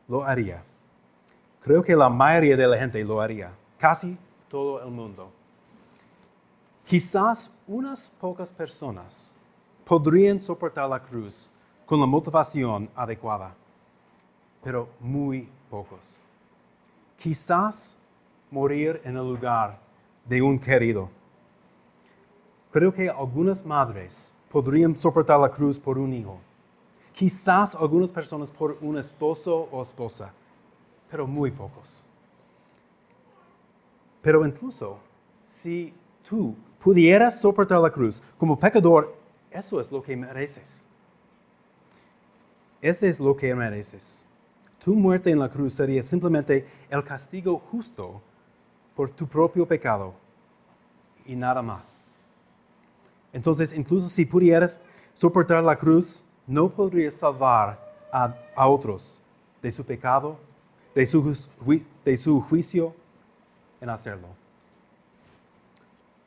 lo 0.09 0.25
haría. 0.25 0.61
Creo 1.61 1.85
que 1.85 1.94
la 1.94 2.09
mayoría 2.09 2.56
de 2.56 2.66
la 2.66 2.76
gente 2.76 3.04
lo 3.04 3.20
haría, 3.20 3.52
casi 3.78 4.18
todo 4.49 4.82
el 4.82 4.90
mundo. 4.90 5.30
Quizás 6.85 7.49
unas 7.68 8.11
pocas 8.20 8.52
personas 8.52 9.32
podrían 9.85 10.40
soportar 10.40 10.88
la 10.88 10.99
cruz 11.00 11.49
con 11.87 12.00
la 12.00 12.06
motivación 12.06 12.90
adecuada, 12.97 13.54
pero 14.61 14.88
muy 14.99 15.49
pocos. 15.70 16.20
Quizás 17.16 17.97
morir 18.50 19.00
en 19.04 19.16
el 19.16 19.23
lugar 19.23 19.78
de 20.25 20.42
un 20.42 20.59
querido. 20.59 21.09
Creo 22.73 22.92
que 22.92 23.09
algunas 23.09 23.64
madres 23.64 24.32
podrían 24.50 24.99
soportar 24.99 25.38
la 25.38 25.50
cruz 25.52 25.78
por 25.78 25.97
un 25.97 26.12
hijo. 26.12 26.40
Quizás 27.12 27.75
algunas 27.75 28.12
personas 28.12 28.50
por 28.50 28.79
un 28.81 28.99
esposo 28.99 29.69
o 29.71 29.83
esposa, 29.83 30.33
pero 31.11 31.26
muy 31.26 31.50
pocos. 31.50 32.07
Pero 34.23 34.47
incluso 34.47 34.99
si 35.45 35.93
tú 36.29 36.55
pudieras 36.83 37.40
soportar 37.40 37.81
la 37.81 37.90
cruz 37.90 38.23
como 38.38 38.59
pecador, 38.59 39.14
eso 39.50 39.81
es 39.81 39.90
lo 39.90 40.02
que 40.02 40.17
mereces. 40.17 40.87
Este 42.81 43.09
es 43.09 43.21
lo 43.21 43.37
que 43.37 43.55
mereces. 43.55 44.25
Tu 44.83 44.95
muerte 44.95 45.31
en 45.31 45.38
la 45.38 45.50
cruz 45.50 45.75
sería 45.75 46.02
simplemente 46.02 46.67
el 46.88 47.05
castigo 47.05 47.59
justo 47.71 48.23
por 48.97 49.11
tu 49.11 49.26
propio 49.26 49.67
pecado 49.67 50.14
y 51.26 51.37
nada 51.37 51.61
más. 51.61 52.02
Entonces, 53.33 53.73
incluso 53.73 54.09
si 54.09 54.25
pudieras 54.25 54.81
soportar 55.12 55.62
la 55.62 55.76
cruz, 55.76 56.25
no 56.50 56.69
podrías 56.69 57.14
salvar 57.14 57.78
a, 58.12 58.66
otros 58.69 59.23
de 59.62 59.71
su 59.71 59.85
pecado, 59.85 60.37
de 60.97 61.07
su, 61.07 61.47
de 62.04 62.16
su 62.16 62.40
juicio 62.40 62.92
en 63.80 63.88
hacerlo. 63.88 64.26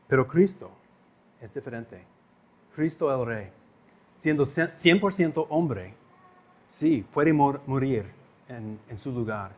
Pero 0.08 0.26
Cristo 0.26 0.72
es 1.42 1.54
diferente. 1.54 2.06
Cristo 2.74 3.14
el 3.14 3.28
Rey, 3.28 3.50
siendo 4.16 4.46
100% 4.46 5.46
hombre, 5.50 5.94
sí, 6.68 7.06
puede 7.14 7.34
morir 7.34 8.06
en, 8.48 8.80
en 8.88 8.98
su 8.98 9.12
lugar. 9.12 9.52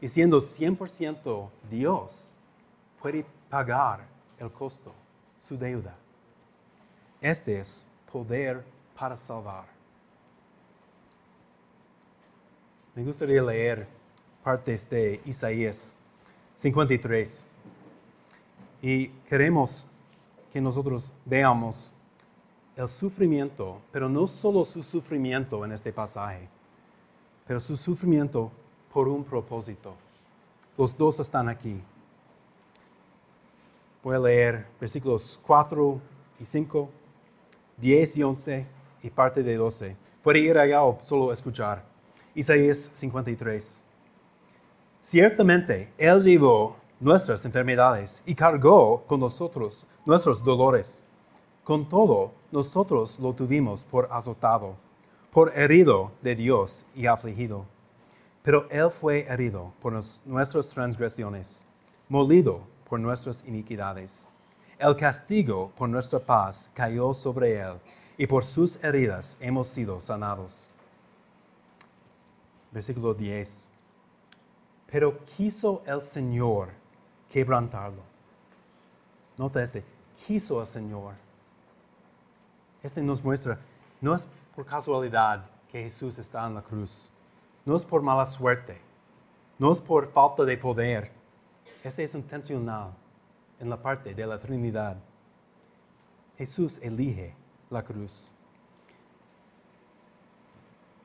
Y 0.00 0.08
siendo 0.08 0.38
100% 0.38 1.50
Dios, 1.70 2.32
puede 3.02 3.26
pagar 3.50 4.06
el 4.38 4.50
costo, 4.50 4.94
su 5.38 5.58
deuda. 5.58 5.94
Este 7.20 7.60
es 7.60 7.84
poder 8.10 8.64
para 8.98 9.14
salvar. 9.14 9.77
Me 12.98 13.04
gustaría 13.04 13.40
leer 13.40 13.86
partes 14.42 14.90
de 14.90 15.20
Isaías 15.24 15.94
53 16.56 17.46
y 18.82 19.06
queremos 19.28 19.86
que 20.52 20.60
nosotros 20.60 21.12
veamos 21.24 21.92
el 22.74 22.88
sufrimiento, 22.88 23.80
pero 23.92 24.08
no 24.08 24.26
solo 24.26 24.64
su 24.64 24.82
sufrimiento 24.82 25.64
en 25.64 25.70
este 25.70 25.92
pasaje, 25.92 26.48
pero 27.46 27.60
su 27.60 27.76
sufrimiento 27.76 28.50
por 28.92 29.06
un 29.06 29.22
propósito. 29.22 29.94
Los 30.76 30.98
dos 30.98 31.20
están 31.20 31.48
aquí. 31.48 31.80
Voy 34.02 34.16
a 34.16 34.18
leer 34.18 34.66
versículos 34.80 35.38
4 35.46 36.00
y 36.40 36.44
5, 36.44 36.90
10 37.76 38.16
y 38.16 38.22
11 38.24 38.66
y 39.04 39.10
parte 39.10 39.44
de 39.44 39.54
12. 39.54 39.96
Puede 40.20 40.40
ir 40.40 40.58
allá 40.58 40.82
o 40.82 40.98
solo 41.00 41.32
escuchar. 41.32 41.87
Isaías 42.38 42.92
53. 42.94 43.82
Ciertamente, 45.00 45.92
Él 45.98 46.22
llevó 46.22 46.76
nuestras 47.00 47.44
enfermedades 47.44 48.22
y 48.26 48.36
cargó 48.36 49.02
con 49.08 49.18
nosotros 49.18 49.84
nuestros 50.06 50.44
dolores. 50.44 51.02
Con 51.64 51.88
todo, 51.88 52.30
nosotros 52.52 53.18
lo 53.18 53.32
tuvimos 53.32 53.82
por 53.82 54.06
azotado, 54.12 54.76
por 55.32 55.52
herido 55.58 56.12
de 56.22 56.36
Dios 56.36 56.86
y 56.94 57.06
afligido. 57.06 57.64
Pero 58.44 58.68
Él 58.70 58.88
fue 58.88 59.26
herido 59.28 59.72
por 59.82 59.92
nuestras 60.24 60.68
transgresiones, 60.68 61.66
molido 62.08 62.60
por 62.88 63.00
nuestras 63.00 63.44
iniquidades. 63.48 64.30
El 64.78 64.94
castigo 64.94 65.72
por 65.76 65.88
nuestra 65.88 66.20
paz 66.20 66.70
cayó 66.72 67.12
sobre 67.14 67.58
Él, 67.58 67.80
y 68.16 68.28
por 68.28 68.44
sus 68.44 68.78
heridas 68.84 69.36
hemos 69.40 69.66
sido 69.66 69.98
sanados. 69.98 70.70
Versículo 72.72 73.14
10. 73.14 73.70
Pero 74.90 75.24
quiso 75.24 75.82
el 75.86 76.00
Señor 76.00 76.70
quebrantarlo. 77.28 78.02
Nota 79.36 79.62
este, 79.62 79.84
quiso 80.26 80.60
el 80.60 80.66
Señor. 80.66 81.14
Este 82.82 83.02
nos 83.02 83.22
muestra, 83.22 83.58
no 84.00 84.14
es 84.14 84.28
por 84.54 84.64
casualidad 84.64 85.44
que 85.68 85.82
Jesús 85.82 86.18
está 86.18 86.46
en 86.46 86.54
la 86.54 86.62
cruz, 86.62 87.10
no 87.64 87.76
es 87.76 87.84
por 87.84 88.02
mala 88.02 88.24
suerte, 88.24 88.80
no 89.58 89.72
es 89.72 89.80
por 89.80 90.08
falta 90.08 90.44
de 90.44 90.56
poder. 90.56 91.10
Este 91.84 92.04
es 92.04 92.14
intencional 92.14 92.92
en 93.60 93.68
la 93.68 93.80
parte 93.80 94.14
de 94.14 94.26
la 94.26 94.38
Trinidad. 94.38 94.96
Jesús 96.36 96.78
elige 96.82 97.34
la 97.70 97.84
cruz. 97.84 98.32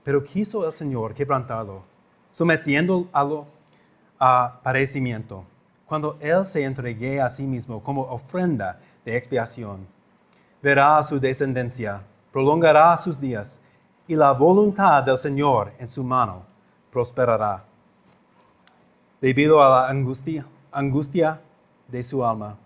Pero 0.03 0.23
quiso 0.23 0.65
el 0.65 0.71
Señor 0.71 1.13
quebrantarlo, 1.13 1.83
sometiéndolo 2.33 3.47
a 4.19 4.59
padecimiento 4.63 5.45
cuando 5.85 6.17
Él 6.19 6.45
se 6.45 6.63
entregue 6.63 7.21
a 7.21 7.29
sí 7.29 7.43
mismo 7.43 7.83
como 7.83 8.01
ofrenda 8.01 8.79
de 9.05 9.15
expiación. 9.15 9.85
Verá 10.61 11.03
su 11.03 11.19
descendencia, 11.19 12.01
prolongará 12.31 12.97
sus 12.97 13.19
días, 13.19 13.59
y 14.07 14.15
la 14.15 14.31
voluntad 14.31 15.03
del 15.03 15.17
Señor 15.17 15.71
en 15.77 15.87
su 15.87 16.03
mano 16.03 16.43
prosperará. 16.91 17.63
Debido 19.21 19.61
a 19.61 19.69
la 19.69 19.89
angustia 20.71 21.39
de 21.87 22.01
su 22.03 22.25
alma, 22.25 22.57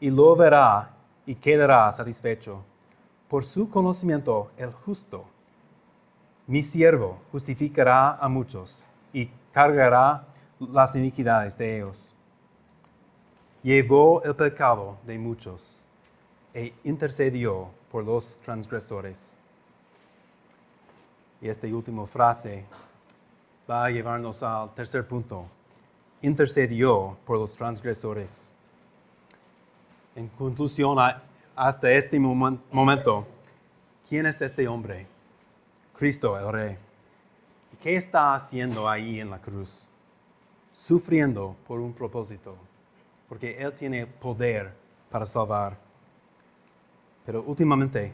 y 0.00 0.10
lo 0.10 0.34
verá 0.34 0.90
y 1.26 1.34
quedará 1.34 1.90
satisfecho. 1.90 2.64
Por 3.28 3.44
su 3.44 3.68
conocimiento 3.68 4.50
el 4.56 4.72
justo, 4.72 5.24
mi 6.46 6.62
siervo, 6.62 7.20
justificará 7.30 8.16
a 8.16 8.28
muchos 8.28 8.86
y 9.12 9.30
cargará 9.52 10.24
las 10.58 10.94
iniquidades 10.94 11.56
de 11.56 11.78
ellos 11.78 12.12
llevó 13.62 14.22
el 14.24 14.34
pecado 14.34 14.98
de 15.06 15.18
muchos 15.18 15.86
e 16.52 16.74
intercedió 16.84 17.70
por 17.90 18.04
los 18.04 18.36
transgresores. 18.44 19.38
Y 21.40 21.48
esta 21.48 21.66
última 21.68 22.06
frase 22.06 22.64
va 23.68 23.86
a 23.86 23.90
llevarnos 23.90 24.42
al 24.42 24.72
tercer 24.74 25.06
punto. 25.06 25.46
Intercedió 26.20 27.16
por 27.24 27.38
los 27.38 27.56
transgresores. 27.56 28.52
En 30.14 30.28
conclusión, 30.28 30.98
hasta 31.56 31.90
este 31.90 32.18
momento, 32.20 33.26
¿quién 34.08 34.26
es 34.26 34.40
este 34.40 34.68
hombre? 34.68 35.06
Cristo, 36.02 36.36
el 36.36 36.52
Rey. 36.52 36.76
¿Qué 37.80 37.94
está 37.94 38.34
haciendo 38.34 38.88
ahí 38.88 39.20
en 39.20 39.30
la 39.30 39.38
cruz? 39.38 39.86
Sufriendo 40.72 41.54
por 41.64 41.78
un 41.78 41.92
propósito 41.92 42.56
porque 43.28 43.56
Él 43.56 43.72
tiene 43.74 44.08
poder 44.08 44.72
para 45.12 45.24
salvar. 45.24 45.78
Pero 47.24 47.44
últimamente 47.44 48.12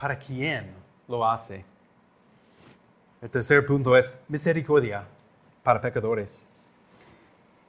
¿para 0.00 0.18
quién 0.18 0.70
lo 1.06 1.28
hace? 1.28 1.62
El 3.20 3.28
tercer 3.28 3.66
punto 3.66 3.94
es 3.94 4.18
misericordia 4.26 5.04
para 5.62 5.82
pecadores. 5.82 6.46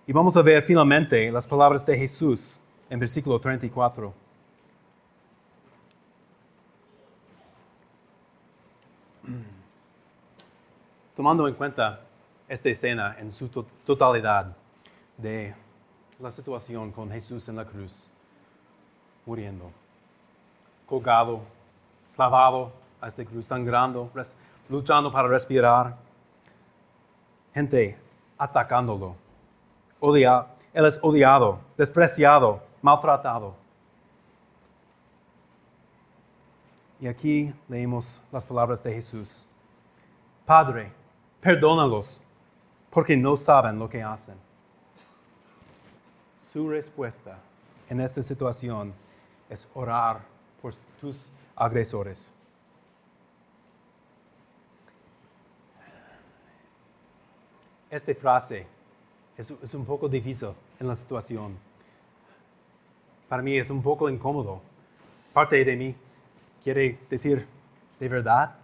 Y 0.08 0.14
vamos 0.14 0.38
a 0.38 0.42
ver 0.42 0.64
finalmente 0.64 1.30
las 1.30 1.46
palabras 1.46 1.86
de 1.86 1.98
Jesús 1.98 2.62
en 2.90 2.98
versículo 2.98 3.42
34. 3.42 4.23
Tomando 11.16 11.48
en 11.48 11.54
cuenta 11.54 12.02
esta 12.48 12.70
escena 12.70 13.16
en 13.20 13.32
su 13.32 13.48
totalidad 13.48 14.56
de 15.18 15.54
la 16.20 16.32
situación 16.32 16.92
con 16.92 17.12
Jesús 17.12 17.48
en 17.50 17.56
la 17.56 17.66
cruz, 17.66 18.10
muriendo, 19.24 19.70
colgado, 20.88 21.42
clavado 22.16 22.72
a 23.00 23.08
esta 23.10 23.24
cruz, 23.26 23.46
sangrando, 23.46 24.10
luchando 24.70 25.12
para 25.12 25.28
respirar, 25.28 25.96
gente 27.54 27.96
atacándolo, 28.38 29.16
odia, 30.00 30.48
él 30.74 30.86
es 30.86 31.00
odiado, 31.04 31.60
despreciado, 31.78 32.64
maltratado. 32.82 33.54
Y 37.00 37.08
aquí 37.08 37.54
leemos 37.68 38.24
las 38.32 38.44
palabras 38.44 38.82
de 38.82 38.94
Jesús. 38.94 39.48
Padre, 40.46 40.92
perdónalos 41.44 42.22
porque 42.90 43.18
no 43.18 43.36
saben 43.36 43.78
lo 43.78 43.90
que 43.90 44.02
hacen. 44.02 44.36
Su 46.38 46.70
respuesta 46.70 47.38
en 47.90 48.00
esta 48.00 48.22
situación 48.22 48.94
es 49.50 49.68
orar 49.74 50.22
por 50.62 50.74
tus 51.02 51.30
agresores. 51.56 52.34
Esta 57.90 58.16
frase 58.16 58.66
es, 59.38 59.74
un 59.74 59.86
poco 59.86 60.08
difícil 60.08 60.50
en 60.80 60.88
la 60.88 60.96
situación. 60.96 61.58
Para 63.28 63.44
mí 63.44 63.58
es 63.58 63.70
un 63.70 63.84
poco 63.84 64.10
incómodo. 64.10 64.62
Parte 65.34 65.64
de 65.64 65.76
mí 65.76 65.96
quiere 66.64 66.98
decir, 67.10 67.46
¿de 68.00 68.10
verdad? 68.10 68.63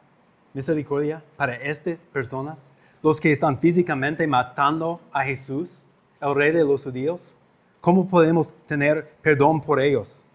Misericordia 0.54 1.24
para 1.38 1.56
estas 1.56 1.98
personas, 2.12 2.74
los 3.02 3.20
que 3.20 3.32
están 3.32 3.60
físicamente 3.60 4.26
matando 4.28 5.00
a 5.12 5.24
Jesús, 5.24 5.86
el 6.22 6.36
rey 6.36 6.52
de 6.52 6.64
los 6.64 6.84
judíos. 6.84 7.38
¿Cómo 7.82 8.08
podemos 8.08 8.52
tener 8.68 9.14
perdón 9.22 9.62
por 9.62 9.80
ellos? 9.80 10.26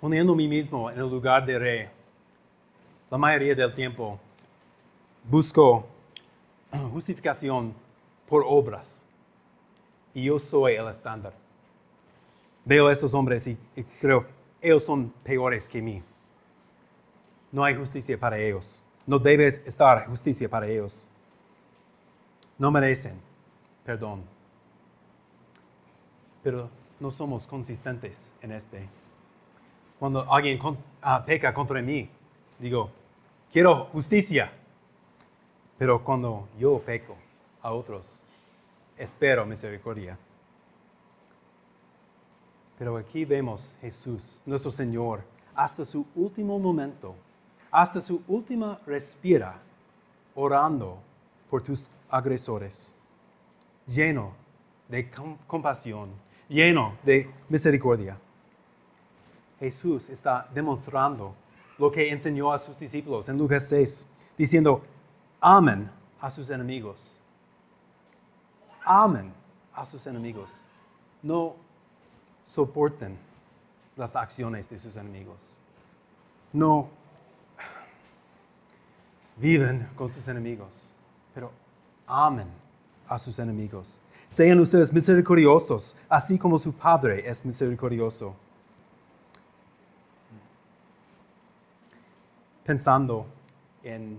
Poniendo 0.00 0.32
a 0.32 0.36
mí 0.36 0.46
mismo 0.46 0.90
en 0.90 0.98
el 0.98 1.10
lugar 1.10 1.44
de 1.44 1.58
rey, 1.58 1.88
la 3.10 3.18
mayoría 3.18 3.54
del 3.54 3.74
tiempo 3.74 4.20
busco 5.28 5.86
justificación 6.92 7.74
por 8.28 8.44
obras. 8.46 9.02
Y 10.14 10.24
yo 10.24 10.38
soy 10.38 10.74
el 10.74 10.88
estándar. 10.88 11.32
Veo 12.64 12.88
a 12.88 12.92
estos 12.92 13.14
hombres 13.14 13.46
y, 13.46 13.56
creo, 14.00 14.26
ellos 14.60 14.84
son 14.84 15.12
peores 15.22 15.68
que 15.68 15.80
mí. 15.80 16.02
No 17.52 17.64
hay 17.64 17.76
justicia 17.76 18.18
para 18.18 18.38
ellos. 18.38 18.82
No 19.06 19.18
debe 19.18 19.46
estar 19.46 20.06
justicia 20.06 20.48
para 20.48 20.66
ellos. 20.66 21.08
No 22.58 22.70
merecen 22.70 23.28
perdón. 23.88 24.22
Pero 26.42 26.68
no 27.00 27.10
somos 27.10 27.46
consistentes 27.46 28.34
en 28.42 28.52
este. 28.52 28.86
Cuando 29.98 30.30
alguien 30.30 30.58
ah, 31.00 31.24
peca 31.24 31.54
contra 31.54 31.80
mí, 31.80 32.06
digo, 32.58 32.90
quiero 33.50 33.86
justicia. 33.86 34.52
Pero 35.78 36.04
cuando 36.04 36.48
yo 36.58 36.82
peco, 36.84 37.16
a 37.62 37.72
otros. 37.72 38.22
Espero 38.98 39.46
misericordia. 39.46 40.18
Pero 42.78 42.98
aquí 42.98 43.24
vemos 43.24 43.74
Jesús, 43.80 44.42
nuestro 44.44 44.70
Señor, 44.70 45.22
hasta 45.54 45.82
su 45.82 46.06
último 46.14 46.58
momento, 46.58 47.14
hasta 47.70 48.00
su 48.00 48.22
última 48.28 48.78
respira, 48.86 49.60
orando 50.34 50.98
por 51.50 51.62
tus 51.62 51.86
agresores, 52.08 52.94
lleno 53.86 54.32
de 54.88 55.10
compasión, 55.46 56.10
lleno 56.48 56.96
de 57.02 57.30
misericordia. 57.48 58.16
Jesús 59.58 60.08
está 60.08 60.48
demostrando 60.54 61.34
lo 61.78 61.90
que 61.90 62.10
enseñó 62.10 62.52
a 62.52 62.58
sus 62.58 62.78
discípulos 62.78 63.28
en 63.28 63.38
Lucas 63.38 63.68
6, 63.68 64.06
diciendo, 64.36 64.82
amen 65.40 65.90
a 66.20 66.30
sus 66.30 66.50
enemigos 66.50 67.18
amen 68.88 69.32
a 69.74 69.84
sus 69.84 70.06
enemigos. 70.06 70.64
No 71.22 71.54
soporten 72.42 73.18
las 73.96 74.16
acciones 74.16 74.68
de 74.68 74.78
sus 74.78 74.96
enemigos. 74.96 75.58
No 76.52 76.88
viven 79.40 79.88
con 79.96 80.10
sus 80.10 80.26
enemigos, 80.28 80.88
pero 81.34 81.52
amen 82.06 82.48
a 83.08 83.18
sus 83.18 83.38
enemigos. 83.38 84.02
Sean 84.28 84.60
ustedes 84.60 84.92
misericordiosos, 84.92 85.96
así 86.08 86.38
como 86.38 86.58
su 86.58 86.72
Padre 86.72 87.28
es 87.28 87.44
misericordioso. 87.44 88.34
Pensando 92.64 93.26
en 93.82 94.18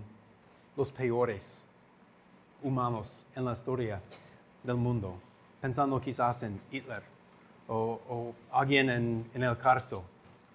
los 0.75 0.91
peores 0.91 1.65
humanos 2.63 3.25
en 3.35 3.45
la 3.45 3.53
historia, 3.53 4.01
del 4.63 4.75
mundo, 4.75 5.15
pensando 5.61 5.99
quizás 6.01 6.43
en 6.43 6.59
Hitler 6.71 7.03
o, 7.67 8.33
alguien 8.51 8.89
en, 8.89 9.43
el 9.43 9.57
cárcel 9.57 9.99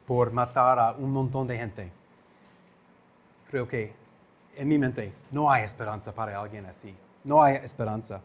por 0.07 0.33
matar 0.33 0.79
a 0.79 0.93
un 0.93 1.13
montón 1.13 1.47
de 1.47 1.57
gente. 1.57 1.91
Creo 3.51 3.69
que 3.69 3.93
en 4.57 4.69
mi 4.69 4.79
mente 4.79 5.13
no 5.31 5.51
hay 5.51 5.65
esperanza 5.65 6.13
para 6.13 6.41
alguien 6.41 6.67
así. 6.67 6.95
No 7.25 7.43
hay 7.43 7.57
esperanza. 7.57 8.21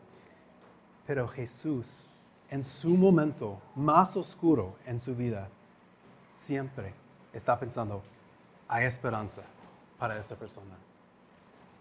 Pero 1.07 1.27
Jesús, 1.27 2.07
en 2.49 2.63
su 2.63 2.89
momento 2.89 3.59
más 3.75 4.15
oscuro 4.17 4.75
en 4.85 4.99
su 4.99 5.15
vida, 5.15 5.47
siempre 6.35 6.93
está 7.33 7.57
pensando, 7.59 8.01
hay 8.67 8.85
esperanza 8.85 9.41
para 9.97 10.17
esta 10.17 10.35
persona. 10.35 10.75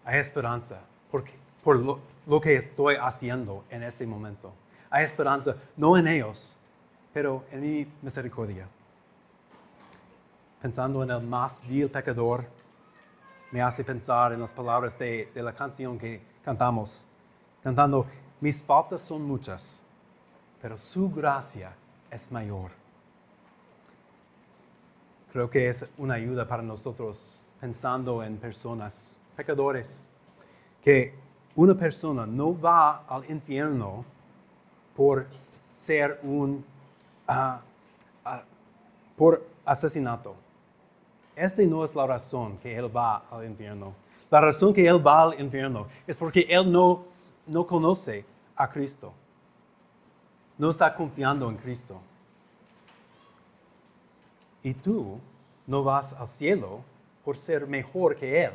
Hay 0.05 0.19
esperanza 0.19 0.79
porque 1.11 1.33
por 1.63 1.77
lo, 1.77 2.41
que 2.41 2.55
estoy 2.55 2.95
haciendo 2.95 3.63
en 3.69 3.83
este 3.83 4.05
momento. 4.05 4.53
Hay 4.89 5.05
esperanza, 5.05 5.55
no 5.75 5.97
en 5.97 6.07
ellos, 6.07 6.55
pero 7.13 7.43
en 7.51 7.61
mi 7.61 7.87
misericordia. 8.01 8.67
Pensando 10.61 11.03
en 11.03 11.11
el 11.11 11.21
más 11.21 11.61
vil 11.67 11.89
pecador, 11.89 12.45
me 13.51 13.61
hace 13.61 13.83
pensar 13.83 14.33
en 14.33 14.41
las 14.41 14.53
palabras 14.53 14.97
de, 14.97 15.29
de 15.33 15.43
la 15.43 15.53
canción 15.53 15.97
que 15.97 16.21
cantamos, 16.43 17.05
cantando, 17.63 18.05
mis 18.41 18.63
faltas 18.63 19.01
son 19.01 19.23
muchas, 19.23 19.83
pero 20.61 20.77
su 20.77 21.09
gracia 21.09 21.73
es 22.11 22.31
mayor. 22.31 22.71
Creo 25.31 25.49
que 25.49 25.69
es 25.69 25.85
una 25.97 26.15
ayuda 26.15 26.47
para 26.47 26.63
nosotros 26.63 27.39
pensando 27.59 28.23
en 28.23 28.37
personas, 28.37 29.17
pecadores, 29.35 30.09
que 30.81 31.13
una 31.55 31.75
persona 31.75 32.25
no 32.25 32.59
va 32.59 33.03
al 33.07 33.29
infierno 33.29 34.05
por 34.95 35.27
ser 35.73 36.19
un, 36.23 36.63
ah, 37.27 37.61
ah, 38.25 38.43
por 39.17 39.45
asesinato. 39.65 40.35
Esta 41.39 41.61
no 41.63 41.85
es 41.85 41.95
la 41.95 42.05
razón 42.05 42.57
que 42.57 42.75
él 42.75 42.95
va 42.95 43.23
al 43.31 43.45
infierno. 43.45 43.93
La 44.29 44.41
razón 44.41 44.73
que 44.73 44.85
él 44.85 45.05
va 45.05 45.23
al 45.23 45.39
infierno 45.39 45.87
es 46.05 46.17
porque 46.17 46.45
él 46.49 46.69
no, 46.69 47.03
no 47.47 47.65
conoce 47.65 48.25
a 48.57 48.69
Cristo. 48.69 49.13
No 50.57 50.69
está 50.69 50.93
confiando 50.93 51.49
en 51.49 51.55
Cristo. 51.55 52.01
Y 54.61 54.73
tú 54.73 55.17
no 55.65 55.81
vas 55.81 56.11
al 56.11 56.27
cielo 56.27 56.81
por 57.23 57.37
ser 57.37 57.67
mejor 57.67 58.17
que 58.17 58.43
Él. 58.43 58.51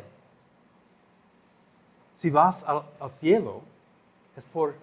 Si 2.12 2.29
vas 2.29 2.64
al, 2.64 3.11
cielo, 3.11 3.62
es 4.37 4.44
por 4.44 4.75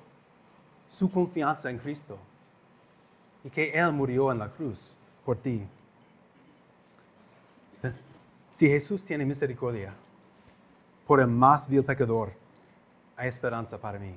su 0.90 1.12
confianza 1.12 1.70
en 1.70 1.78
Cristo 1.78 2.18
y 3.44 3.50
que 3.50 3.70
Él 3.72 3.92
murió 3.92 4.32
en 4.32 4.40
la 4.40 4.50
cruz 4.50 4.94
por 5.24 5.38
ti. 5.38 5.62
Si 8.54 8.68
Jesús 8.68 9.04
tiene 9.04 9.26
misericordia 9.26 9.94
por 11.08 11.20
el 11.20 11.28
más 11.28 11.68
vil 11.68 11.84
pecador, 11.84 12.32
hay 13.18 13.30
esperanza 13.30 13.78
para 13.78 14.00
mí 14.00 14.14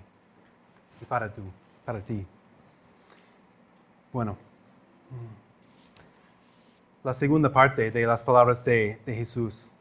y 1.01 1.05
para 1.05 1.33
tú, 1.33 1.43
para 1.85 2.01
ti. 2.01 2.27
Bueno, 4.13 4.37
la 7.03 7.13
segunda 7.13 7.53
parte 7.53 7.91
de 7.91 8.07
las 8.07 8.23
palabras 8.23 8.65
de, 8.65 8.99
de 9.05 9.15
Jesús. 9.15 9.73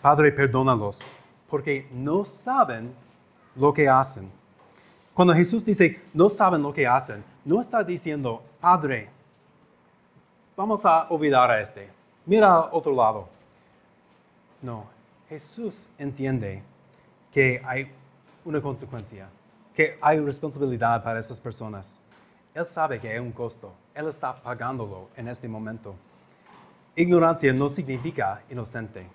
Padre, 0.00 0.32
perdónalos, 0.32 1.00
porque 1.48 1.88
no 1.92 2.24
saben 2.24 2.94
lo 3.54 3.72
que 3.72 3.88
hacen. 3.88 4.30
Cuando 5.14 5.34
Jesús 5.34 5.64
dice, 5.64 6.00
no 6.14 6.28
saben 6.28 6.62
lo 6.62 6.72
que 6.72 6.86
hacen, 6.86 7.22
no 7.44 7.60
está 7.60 7.84
diciendo, 7.84 8.42
Padre, 8.60 9.10
vamos 10.56 10.86
a 10.86 11.06
olvidar 11.10 11.50
a 11.50 11.60
este, 11.60 11.90
mira 12.26 12.54
a 12.54 12.72
otro 12.72 12.94
lado. 12.94 13.28
No, 14.60 14.86
Jesús 15.28 15.88
entiende 15.98 16.62
que 17.32 17.60
hay 17.64 17.90
una 18.44 18.60
consecuencia, 18.60 19.28
que 19.74 19.98
hay 20.00 20.20
responsabilidad 20.20 21.02
para 21.02 21.20
esas 21.20 21.40
personas. 21.40 22.02
Él 22.54 22.66
sabe 22.66 23.00
que 23.00 23.08
hay 23.08 23.18
un 23.18 23.32
costo. 23.32 23.72
Él 23.94 24.08
está 24.08 24.34
pagándolo 24.42 25.08
en 25.16 25.28
este 25.28 25.48
momento. 25.48 25.94
Ignorancia 26.94 27.52
no 27.52 27.68
significa 27.68 28.42
inocente. 28.50 29.06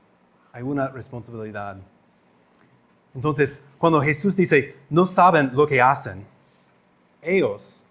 Hay 0.52 0.64
una 0.64 0.88
responsabilidad. 0.88 1.78
Entonces, 3.14 3.62
cuando 3.78 4.02
Jesús 4.02 4.36
dice, 4.36 4.76
no 4.90 5.06
saben 5.06 5.52
lo 5.54 5.68
que 5.68 5.80
hacen, 5.82 6.26
ellos, 7.22 7.86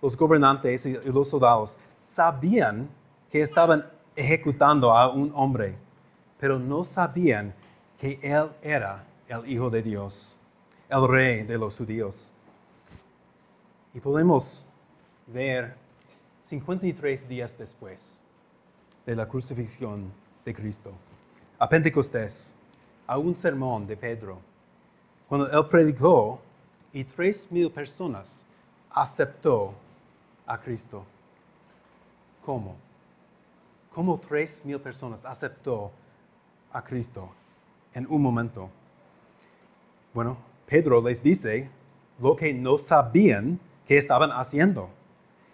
los 0.00 0.16
gobernantes 0.16 0.86
y 0.86 0.94
los 1.04 1.28
soldados, 1.28 1.76
sabían 2.00 2.88
que 3.30 3.40
estaban 3.40 3.84
ejecutando 4.16 4.92
a 4.92 5.10
un 5.10 5.32
hombre, 5.34 5.74
pero 6.38 6.58
no 6.58 6.84
sabían 6.84 7.54
que 7.98 8.18
él 8.22 8.50
era 8.62 9.04
el 9.28 9.48
Hijo 9.50 9.70
de 9.70 9.82
Dios, 9.82 10.36
el 10.88 11.08
Rey 11.08 11.42
de 11.44 11.58
los 11.58 11.76
judíos. 11.76 12.32
Y 13.94 14.00
podemos 14.00 14.66
ver 15.26 15.76
53 16.44 17.28
días 17.28 17.56
después 17.56 18.20
de 19.06 19.16
la 19.16 19.26
crucifixión 19.26 20.12
de 20.44 20.54
Cristo, 20.54 20.92
a 21.58 21.68
Pentecostés, 21.68 22.56
a 23.06 23.18
un 23.18 23.34
sermón 23.34 23.86
de 23.86 23.96
Pedro, 23.96 24.38
cuando 25.28 25.50
él 25.50 25.66
predicó 25.68 26.40
y 26.92 27.04
tres 27.04 27.50
mil 27.50 27.70
personas 27.70 28.44
aceptó 28.90 29.72
a 30.46 30.58
Cristo. 30.58 31.04
¿Cómo? 32.44 32.76
¿Cómo 33.94 34.18
tres 34.18 34.62
mil 34.64 34.80
personas 34.80 35.24
aceptó 35.26 35.90
a 36.72 36.82
Cristo 36.82 37.28
en 37.92 38.06
un 38.08 38.22
momento? 38.22 38.70
Bueno, 40.14 40.38
Pedro 40.66 41.02
les 41.02 41.22
dice 41.22 41.68
lo 42.18 42.34
que 42.34 42.54
no 42.54 42.78
sabían 42.78 43.60
que 43.86 43.98
estaban 43.98 44.30
haciendo. 44.30 44.88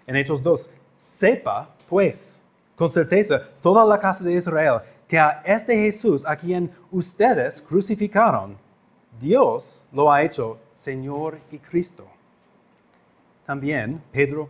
En 0.07 0.14
Hechos 0.14 0.42
2, 0.42 0.70
sepa 0.98 1.68
pues 1.88 2.44
con 2.77 2.90
certeza 2.90 3.42
toda 3.61 3.85
la 3.85 3.98
casa 3.98 4.22
de 4.22 4.35
Israel 4.35 4.83
que 5.09 5.18
a 5.18 5.42
este 5.44 5.74
Jesús 5.74 6.24
a 6.24 6.37
quien 6.37 6.70
ustedes 6.92 7.61
crucificaron, 7.62 8.57
Dios 9.18 9.85
lo 9.90 10.12
ha 10.12 10.22
hecho 10.22 10.59
Señor 10.70 11.40
y 11.51 11.59
Cristo. 11.59 12.07
También 13.46 14.01
Pedro 14.12 14.48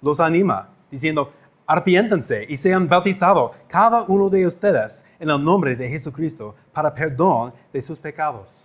los 0.00 0.20
anima 0.20 0.68
diciendo, 0.90 1.32
arpiéntense 1.68 2.46
y 2.48 2.56
sean 2.56 2.88
bautizados 2.88 3.54
cada 3.68 4.02
uno 4.04 4.30
de 4.30 4.46
ustedes 4.46 5.04
en 5.20 5.28
el 5.28 5.44
nombre 5.44 5.76
de 5.76 5.88
Jesucristo 5.88 6.54
para 6.72 6.92
perdón 6.92 7.52
de 7.72 7.82
sus 7.82 7.98
pecados. 7.98 8.64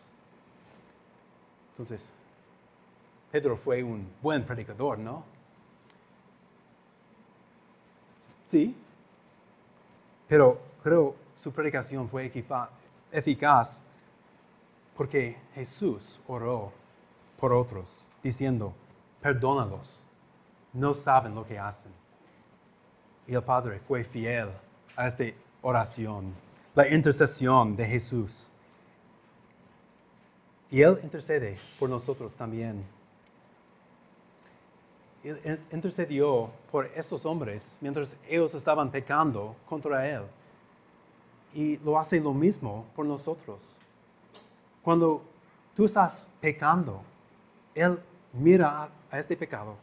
Entonces, 1.72 2.10
Pedro 3.30 3.58
fue 3.58 3.84
un 3.84 4.08
buen 4.22 4.46
predicador, 4.46 4.98
¿no? 4.98 5.26
Sí, 8.46 8.76
pero 10.28 10.60
creo 10.82 11.16
su 11.36 11.52
predicación 11.52 12.08
fue 12.08 12.32
eficaz 13.12 13.84
porque 14.96 15.36
Jesús 15.56 16.22
oró 16.26 16.72
por 17.38 17.52
otros, 17.52 18.08
diciendo, 18.22 18.74
perdónalos, 19.22 20.02
no 20.72 20.94
saben 20.94 21.36
lo 21.36 21.46
que 21.46 21.60
hacen. 21.60 22.03
Y 23.28 23.36
el 23.36 23.44
Padre 23.44 23.80
fue 23.88 24.04
fiel 24.04 24.50
a 24.96 25.08
esta 25.08 25.26
oración, 25.62 26.34
la 26.76 26.88
intercesión 26.88 27.76
de 27.76 27.86
Jesús. 27.86 28.52
Y 30.70 30.82
Él 30.82 31.00
intercede 31.04 31.58
por 31.80 31.90
nosotros 31.90 32.36
también 32.36 32.84
intercedió 35.72 36.52
por 36.72 36.86
esos 36.96 37.26
hombres 37.26 37.78
mientras 37.80 38.16
ellos 38.28 38.54
estaban 38.54 38.92
pecando 38.92 39.56
contra 39.68 40.08
Él. 40.08 40.24
Y 41.54 41.78
lo 41.78 41.98
hace 41.98 42.20
lo 42.20 42.34
mismo 42.34 42.86
por 42.96 43.06
nosotros. 43.06 43.80
Cuando 44.82 45.22
tú 45.76 45.86
estás 45.86 46.28
pecando, 46.42 47.02
Él 47.74 48.00
mira 48.34 48.90
a 49.10 49.20
este 49.20 49.38
pecado 49.38 49.76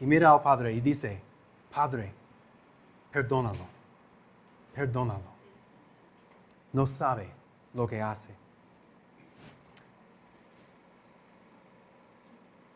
y 0.00 0.04
mira 0.04 0.30
al 0.30 0.42
Padre 0.42 0.72
y 0.72 0.80
dice, 0.80 1.20
Padre, 1.72 2.12
perdónalo, 3.10 3.64
perdónalo. 4.74 5.32
No 6.72 6.86
sabe 6.86 7.30
lo 7.72 7.86
que 7.86 8.00
hace. 8.00 8.34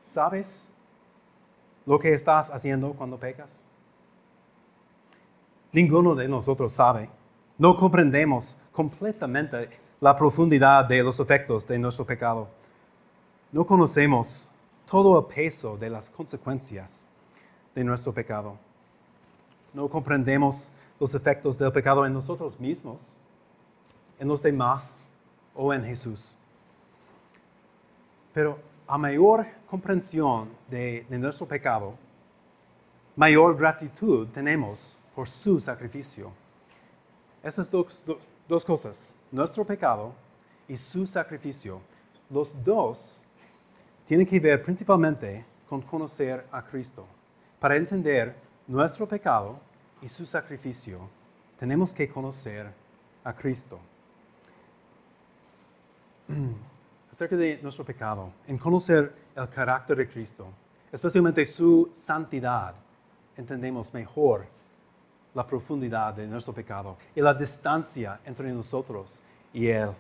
¿Sabes 0.06 0.66
lo 1.84 1.98
que 1.98 2.14
estás 2.14 2.50
haciendo 2.50 2.94
cuando 2.94 3.18
pecas? 3.18 3.62
Ninguno 5.72 6.14
de 6.14 6.26
nosotros 6.26 6.72
sabe. 6.72 7.10
No 7.58 7.76
comprendemos 7.76 8.56
completamente 8.72 9.78
la 10.00 10.16
profundidad 10.16 10.86
de 10.86 11.02
los 11.02 11.20
efectos 11.20 11.66
de 11.66 11.78
nuestro 11.78 12.06
pecado. 12.06 12.48
No 13.52 13.66
conocemos 13.66 14.50
todo 14.86 15.18
el 15.18 15.26
peso 15.26 15.76
de 15.76 15.90
las 15.90 16.08
consecuencias 16.08 17.06
de 17.74 17.84
nuestro 17.84 18.14
pecado. 18.14 18.58
No 19.76 19.90
comprendemos 19.90 20.72
los 20.98 21.14
efectos 21.14 21.58
del 21.58 21.70
pecado 21.70 22.06
en 22.06 22.14
nosotros 22.14 22.58
mismos, 22.58 23.02
en 24.18 24.26
los 24.26 24.40
demás 24.42 24.98
o 25.54 25.70
en 25.70 25.84
Jesús. 25.84 26.34
Pero 28.32 28.58
a 28.86 28.96
mayor 28.96 29.46
comprensión 29.66 30.48
de, 30.70 31.04
nuestro 31.10 31.46
pecado, 31.46 31.92
mayor 33.16 33.54
gratitud 33.54 34.26
tenemos 34.28 34.96
por 35.14 35.28
su 35.28 35.60
sacrificio. 35.60 36.32
Esas 37.42 37.70
dos, 37.70 38.64
cosas, 38.64 39.14
nuestro 39.30 39.62
pecado 39.62 40.14
y 40.68 40.78
su 40.78 41.06
sacrificio, 41.06 41.82
los 42.30 42.56
dos 42.64 43.20
tienen 44.06 44.26
que 44.26 44.40
ver 44.40 44.62
principalmente 44.62 45.44
con 45.68 45.82
conocer 45.82 46.46
a 46.50 46.62
Cristo. 46.62 47.04
Para 47.60 47.76
entender 47.76 48.34
nuestro 48.66 49.06
pecado 49.06 49.65
y 50.02 50.08
su 50.08 50.26
sacrificio, 50.26 51.08
tenemos 51.58 51.92
que 51.94 52.08
conocer 52.08 52.72
a 53.24 53.32
Cristo. 53.32 53.80
acerca 57.16 57.34
de 57.34 57.58
nuestro 57.62 57.82
pecado, 57.82 58.30
en 58.46 58.58
conocer 58.58 59.10
el 59.34 59.48
carácter 59.48 59.96
de 59.96 60.06
Cristo, 60.06 60.48
especialmente 60.92 61.46
su 61.46 61.88
santidad, 61.94 62.74
entendemos 63.38 63.92
mejor 63.94 64.46
la 65.34 65.46
profundidad 65.46 66.12
de 66.12 66.26
nuestro 66.26 66.52
pecado 66.52 66.98
y 67.14 67.22
la 67.22 67.32
distancia 67.32 68.20
entre 68.26 68.52
nosotros 68.52 69.18
y 69.54 69.68
Él. 69.68 69.92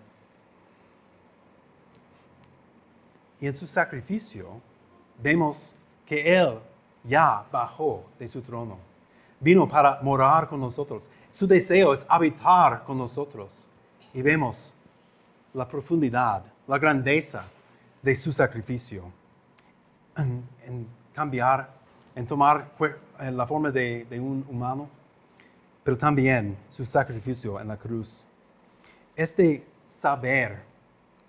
Y 3.40 3.46
en 3.46 3.56
su 3.56 3.66
sacrificio 3.66 4.60
vemos 5.22 5.74
que 6.04 6.36
Él 6.36 6.58
ya 7.02 7.46
bajó 7.50 8.04
de 8.18 8.28
su 8.28 8.42
trono. 8.42 8.76
Vino 9.40 9.68
para 9.68 10.00
morar 10.02 10.48
con 10.48 10.60
nosotros. 10.60 11.10
Su 11.30 11.46
deseo 11.46 11.92
es 11.92 12.06
habitar 12.08 12.84
con 12.84 12.98
nosotros. 12.98 13.68
Y 14.14 14.22
vemos 14.22 14.72
la 15.52 15.68
profundidad 15.68 16.42
la 16.66 16.78
grandeza 16.78 17.44
de 18.02 18.14
su 18.14 18.32
sacrificio, 18.32 19.04
en, 20.16 20.88
cambiar, 21.12 21.70
en 22.14 22.26
tomar 22.26 22.72
la 23.18 23.46
forma 23.46 23.70
de, 23.70 24.06
un 24.20 24.44
humano, 24.48 24.88
pero 25.82 25.96
también 25.96 26.56
su 26.68 26.84
sacrificio 26.84 27.60
en 27.60 27.68
la 27.68 27.76
cruz. 27.76 28.26
Este 29.14 29.64
saber 29.84 30.62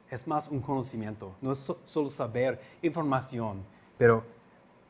es 0.10 0.28
más 0.28 0.48
un 0.48 0.62
conocimiento, 0.62 1.36
no 1.42 1.52
es 1.52 1.72
solo 1.84 2.10
saber 2.10 2.60
información, 2.82 3.64
pero 3.98 4.24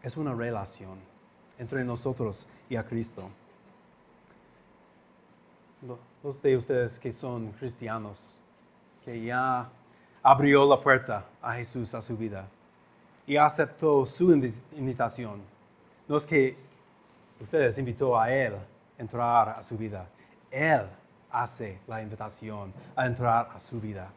es 0.01 0.15
una 0.15 0.33
relación 0.33 0.99
entre 1.57 1.83
nosotros 1.83 2.47
y 2.69 2.75
a 2.75 2.85
Cristo. 2.85 3.29
Los 6.23 6.41
de 6.41 6.57
ustedes 6.57 6.99
que 6.99 7.11
son 7.11 7.51
cristianos, 7.51 8.39
que 9.05 9.23
ya 9.23 9.69
abrió 10.23 10.67
la 10.67 10.81
puerta 10.81 11.25
a 11.41 11.53
Jesús 11.53 11.93
a 11.93 12.01
su 12.01 12.17
vida 12.17 12.47
y 13.25 13.37
aceptó 13.37 14.05
su 14.05 14.31
invitación. 14.31 15.41
No 16.07 16.17
es 16.17 16.25
que 16.25 16.57
Ustedes 17.39 17.77
invitó 17.77 18.19
a 18.19 18.31
Él 18.31 18.55
a 18.55 19.01
entrar 19.01 19.49
a 19.49 19.63
su 19.63 19.77
vida. 19.77 20.07
Él 20.49 20.81
hace 21.31 21.79
la 21.87 22.01
invitación 22.01 22.73
a 22.95 23.05
entrar 23.05 23.49
a 23.53 23.59
su 23.59 23.79
vida. 23.79 24.09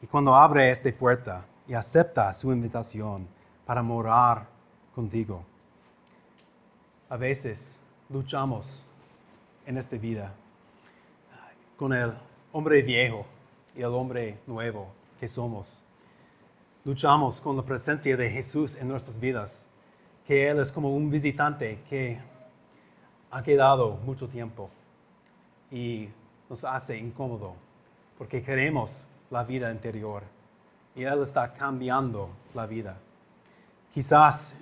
Y 0.00 0.06
cuando 0.06 0.34
abre 0.34 0.70
esta 0.70 0.92
puerta 0.92 1.44
y 1.66 1.74
acepta 1.74 2.32
su 2.32 2.52
invitación 2.52 3.26
para 3.64 3.82
morar 3.82 4.46
contigo, 4.94 5.42
a 7.08 7.16
veces 7.16 7.80
luchamos 8.08 8.86
en 9.66 9.78
esta 9.78 9.96
vida 9.96 10.32
con 11.76 11.92
el 11.92 12.12
hombre 12.52 12.82
viejo 12.82 13.24
y 13.76 13.80
el 13.80 13.86
hombre 13.86 14.38
nuevo 14.46 14.88
que 15.20 15.28
somos. 15.28 15.82
Luchamos 16.84 17.40
con 17.40 17.56
la 17.56 17.62
presencia 17.62 18.16
de 18.16 18.30
Jesús 18.30 18.76
en 18.76 18.88
nuestras 18.88 19.18
vidas, 19.18 19.64
que 20.26 20.48
Él 20.48 20.60
es 20.60 20.72
como 20.72 20.94
un 20.94 21.10
visitante 21.10 21.80
que 21.88 22.18
ha 23.30 23.42
quedado 23.42 23.96
mucho 24.04 24.28
tiempo 24.28 24.70
y 25.70 26.08
nos 26.48 26.64
hace 26.64 26.96
incómodo 26.96 27.54
porque 28.16 28.42
queremos 28.42 29.06
la 29.30 29.44
vida 29.44 29.70
interior 29.70 30.22
y 30.94 31.02
Él 31.02 31.22
está 31.22 31.52
cambiando 31.52 32.30
la 32.54 32.66
vida. 32.66 32.96
Quizás 33.92 34.56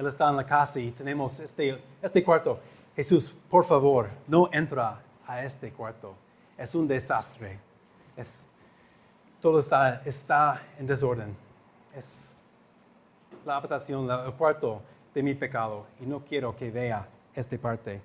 Él 0.00 0.06
está 0.06 0.30
en 0.30 0.36
la 0.36 0.46
casa 0.46 0.80
y 0.80 0.92
tenemos 0.92 1.38
este, 1.40 1.78
este 2.00 2.24
cuarto. 2.24 2.58
Jesús, 2.96 3.36
por 3.50 3.66
favor, 3.66 4.08
no 4.26 4.48
entra 4.50 4.98
a 5.26 5.44
este 5.44 5.70
cuarto. 5.72 6.14
Es 6.56 6.74
un 6.74 6.88
desastre. 6.88 7.58
Es, 8.16 8.46
todo 9.42 9.60
está, 9.60 10.00
está 10.06 10.62
en 10.78 10.86
desorden. 10.86 11.36
Es 11.94 12.30
la 13.44 13.58
habitación, 13.58 14.10
el 14.10 14.32
cuarto 14.32 14.80
de 15.12 15.22
mi 15.22 15.34
pecado 15.34 15.84
y 16.00 16.06
no 16.06 16.20
quiero 16.20 16.56
que 16.56 16.70
vea 16.70 17.06
esta 17.34 17.58
parte. 17.58 18.00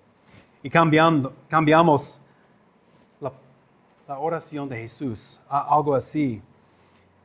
Y 0.63 0.69
cambiando, 0.69 1.31
cambiamos 1.47 2.19
la, 3.21 3.31
la 4.05 4.19
oración 4.19 4.67
de 4.67 4.81
Jesús 4.81 5.41
a 5.47 5.73
algo 5.73 5.95
así. 5.95 6.41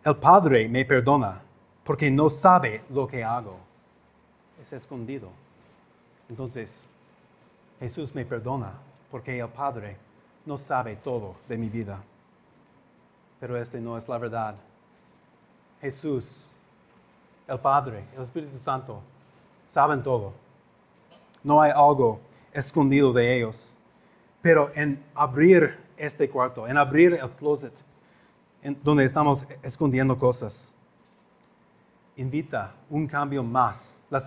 El 0.04 0.14
Padre 0.14 0.68
me 0.68 0.84
perdona 0.84 1.42
porque 1.82 2.08
no 2.08 2.30
sabe 2.30 2.84
lo 2.88 3.08
que 3.08 3.24
hago. 3.24 3.69
Es 4.60 4.72
escondido. 4.72 5.30
Entonces, 6.28 6.88
Jesús 7.78 8.14
me 8.14 8.24
perdona 8.24 8.72
porque 9.10 9.38
el 9.38 9.48
Padre 9.48 9.96
no 10.44 10.56
sabe 10.56 10.96
todo 10.96 11.34
de 11.48 11.56
mi 11.56 11.68
vida. 11.68 12.02
Pero 13.40 13.56
este 13.56 13.80
no 13.80 13.96
es 13.96 14.08
la 14.08 14.18
verdad. 14.18 14.54
Jesús, 15.80 16.50
el 17.48 17.58
Padre, 17.58 18.04
el 18.14 18.22
Espíritu 18.22 18.58
Santo, 18.58 19.00
saben 19.66 20.02
todo. 20.02 20.32
No 21.42 21.60
hay 21.60 21.70
algo 21.70 22.20
escondido 22.52 23.12
de 23.12 23.38
ellos. 23.38 23.76
Pero 24.42 24.70
en 24.74 25.02
abrir 25.14 25.78
este 25.96 26.28
cuarto, 26.28 26.68
en 26.68 26.76
abrir 26.76 27.14
el 27.14 27.30
closet, 27.30 27.82
en 28.62 28.78
donde 28.82 29.04
estamos 29.04 29.46
escondiendo 29.62 30.18
cosas, 30.18 30.72
invita 32.20 32.74
un 32.90 33.06
cambio 33.06 33.42
más, 33.42 33.98
la 34.10 34.20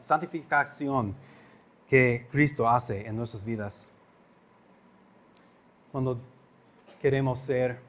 santificación 0.00 1.14
que 1.86 2.26
Cristo 2.30 2.68
hace 2.68 3.06
en 3.06 3.16
nuestras 3.16 3.44
vidas. 3.44 3.92
Cuando 5.92 6.18
queremos 7.00 7.38
ser 7.38 7.80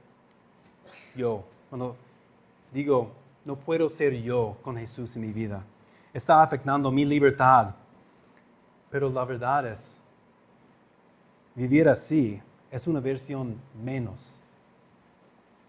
yo, 1.16 1.46
cuando 1.70 1.96
digo, 2.74 3.14
no 3.46 3.56
puedo 3.56 3.88
ser 3.88 4.14
yo 4.22 4.58
con 4.62 4.76
Jesús 4.76 5.16
en 5.16 5.22
mi 5.22 5.32
vida, 5.32 5.64
está 6.14 6.44
afectando 6.44 6.92
mi 6.92 7.06
libertad. 7.06 7.76
Pero 8.90 9.10
la 9.10 9.24
verdad 9.24 9.68
es, 9.68 10.02
vivir 11.56 11.88
así 11.88 12.42
es 12.72 12.88
una 12.88 13.00
versión 13.00 13.56
menos 13.82 14.42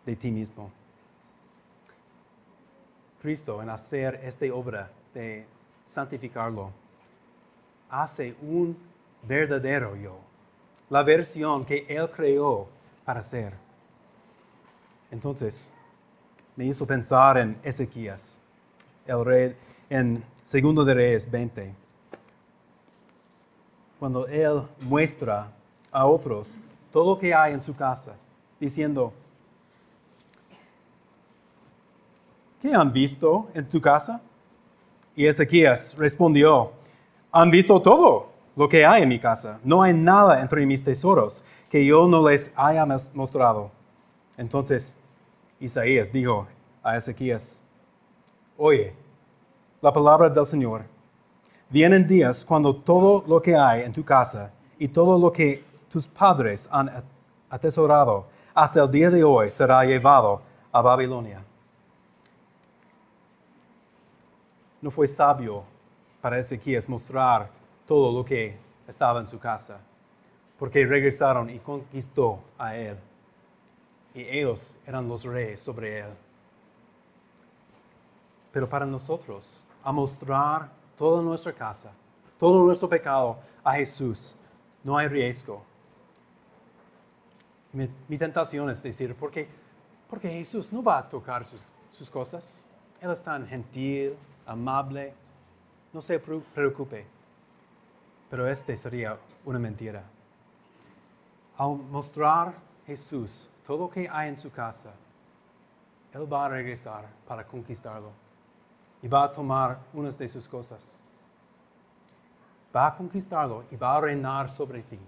de 0.04 0.16
ti 0.16 0.30
mismo. 0.32 0.72
Cristo, 3.20 3.62
en 3.62 3.70
hacer 3.70 4.20
esta 4.24 4.46
obra 4.52 4.90
de 5.12 5.46
santificarlo, 5.82 6.70
hace 7.88 8.34
un 8.42 8.76
verdadero 9.22 9.96
yo, 9.96 10.18
la 10.88 11.02
versión 11.02 11.64
que 11.64 11.84
Él 11.88 12.08
creó 12.10 12.68
para 13.04 13.22
ser. 13.22 13.52
Entonces, 15.10 15.72
me 16.56 16.66
hizo 16.66 16.86
pensar 16.86 17.38
en 17.38 17.58
Ezequías, 17.62 18.38
el 19.06 19.24
rey, 19.24 19.56
en 19.88 20.22
Segundo 20.44 20.84
de 20.84 20.94
Reyes 20.94 21.30
20, 21.30 21.74
cuando 23.98 24.26
él 24.26 24.62
muestra 24.80 25.52
a 25.92 26.06
otros 26.06 26.56
todo 26.90 27.14
lo 27.14 27.20
que 27.20 27.34
hay 27.34 27.52
en 27.52 27.62
su 27.62 27.76
casa, 27.76 28.14
diciendo, 28.58 29.12
¿qué 32.60 32.74
han 32.74 32.92
visto 32.92 33.48
en 33.54 33.68
tu 33.68 33.80
casa? 33.80 34.20
Y 35.16 35.26
Ezequías 35.26 35.96
respondió, 35.96 36.72
han 37.32 37.50
visto 37.50 37.80
todo 37.80 38.30
lo 38.56 38.68
que 38.68 38.84
hay 38.84 39.02
en 39.02 39.08
mi 39.08 39.18
casa. 39.18 39.58
No 39.64 39.82
hay 39.82 39.92
nada 39.94 40.40
entre 40.40 40.64
mis 40.66 40.82
tesoros 40.82 41.44
que 41.68 41.84
yo 41.84 42.06
no 42.06 42.28
les 42.28 42.52
haya 42.56 42.86
mostrado. 43.14 43.70
Entonces 44.36 44.96
Isaías 45.60 46.12
dijo 46.12 46.46
a 46.82 46.96
Ezequías, 46.96 47.60
oye, 48.56 48.94
la 49.80 49.92
palabra 49.92 50.28
del 50.28 50.46
Señor. 50.46 50.82
Vienen 51.70 52.06
días 52.06 52.44
cuando 52.44 52.74
todo 52.74 53.24
lo 53.26 53.40
que 53.40 53.56
hay 53.56 53.82
en 53.82 53.92
tu 53.92 54.04
casa 54.04 54.50
y 54.78 54.88
todo 54.88 55.18
lo 55.18 55.32
que 55.32 55.64
tus 55.88 56.06
padres 56.06 56.68
han 56.70 56.90
atesorado 57.48 58.26
hasta 58.54 58.82
el 58.82 58.90
día 58.90 59.10
de 59.10 59.22
hoy 59.22 59.50
será 59.50 59.84
llevado 59.84 60.42
a 60.72 60.82
Babilonia. 60.82 61.44
No 64.82 64.90
fue 64.90 65.06
sabio 65.06 65.64
para 66.20 66.38
Ezequías 66.38 66.88
mostrar 66.88 67.50
todo 67.86 68.16
lo 68.16 68.24
que 68.24 68.56
estaba 68.86 69.20
en 69.20 69.28
su 69.28 69.38
casa, 69.38 69.78
porque 70.58 70.86
regresaron 70.86 71.50
y 71.50 71.58
conquistó 71.58 72.40
a 72.58 72.76
él. 72.76 72.96
Y 74.14 74.22
ellos 74.22 74.76
eran 74.86 75.08
los 75.08 75.24
reyes 75.24 75.60
sobre 75.60 76.00
él. 76.00 76.10
Pero 78.52 78.68
para 78.68 78.86
nosotros, 78.86 79.66
a 79.82 79.92
mostrar 79.92 80.70
toda 80.96 81.22
nuestra 81.22 81.52
casa, 81.52 81.92
todo 82.38 82.64
nuestro 82.64 82.88
pecado 82.88 83.38
a 83.62 83.74
Jesús, 83.74 84.36
no 84.82 84.96
hay 84.96 85.08
riesgo. 85.08 85.62
Mi, 87.72 88.18
tentación 88.18 88.68
es 88.68 88.82
decir, 88.82 89.14
porque, 89.14 89.46
porque 90.08 90.28
Jesús 90.28 90.72
no 90.72 90.82
va 90.82 90.98
a 90.98 91.08
tocar 91.08 91.44
sus, 91.44 91.60
sus 91.92 92.10
cosas. 92.10 92.68
Él 93.00 93.10
es 93.10 93.22
tan 93.22 93.46
gentil, 93.46 94.16
amable, 94.50 95.14
no 95.92 96.00
se 96.00 96.18
preocupe. 96.18 97.06
Pero 98.28 98.48
este 98.48 98.76
sería 98.76 99.16
una 99.44 99.58
mentira. 99.58 100.02
Al 101.56 101.76
mostrar 101.76 102.54
Jesús 102.86 103.48
todo 103.66 103.78
lo 103.78 103.90
que 103.90 104.08
hay 104.08 104.28
en 104.28 104.36
su 104.36 104.50
casa, 104.50 104.92
Él 106.12 106.32
va 106.32 106.46
a 106.46 106.48
regresar 106.48 107.06
para 107.26 107.46
conquistarlo 107.46 108.10
y 109.02 109.08
va 109.08 109.24
a 109.24 109.32
tomar 109.32 109.78
unas 109.92 110.18
de 110.18 110.26
sus 110.26 110.48
cosas. 110.48 111.00
Va 112.74 112.88
a 112.88 112.96
conquistarlo 112.96 113.64
y 113.70 113.76
va 113.76 113.96
a 113.96 114.00
reinar 114.00 114.50
sobre 114.50 114.82
ti. 114.82 114.98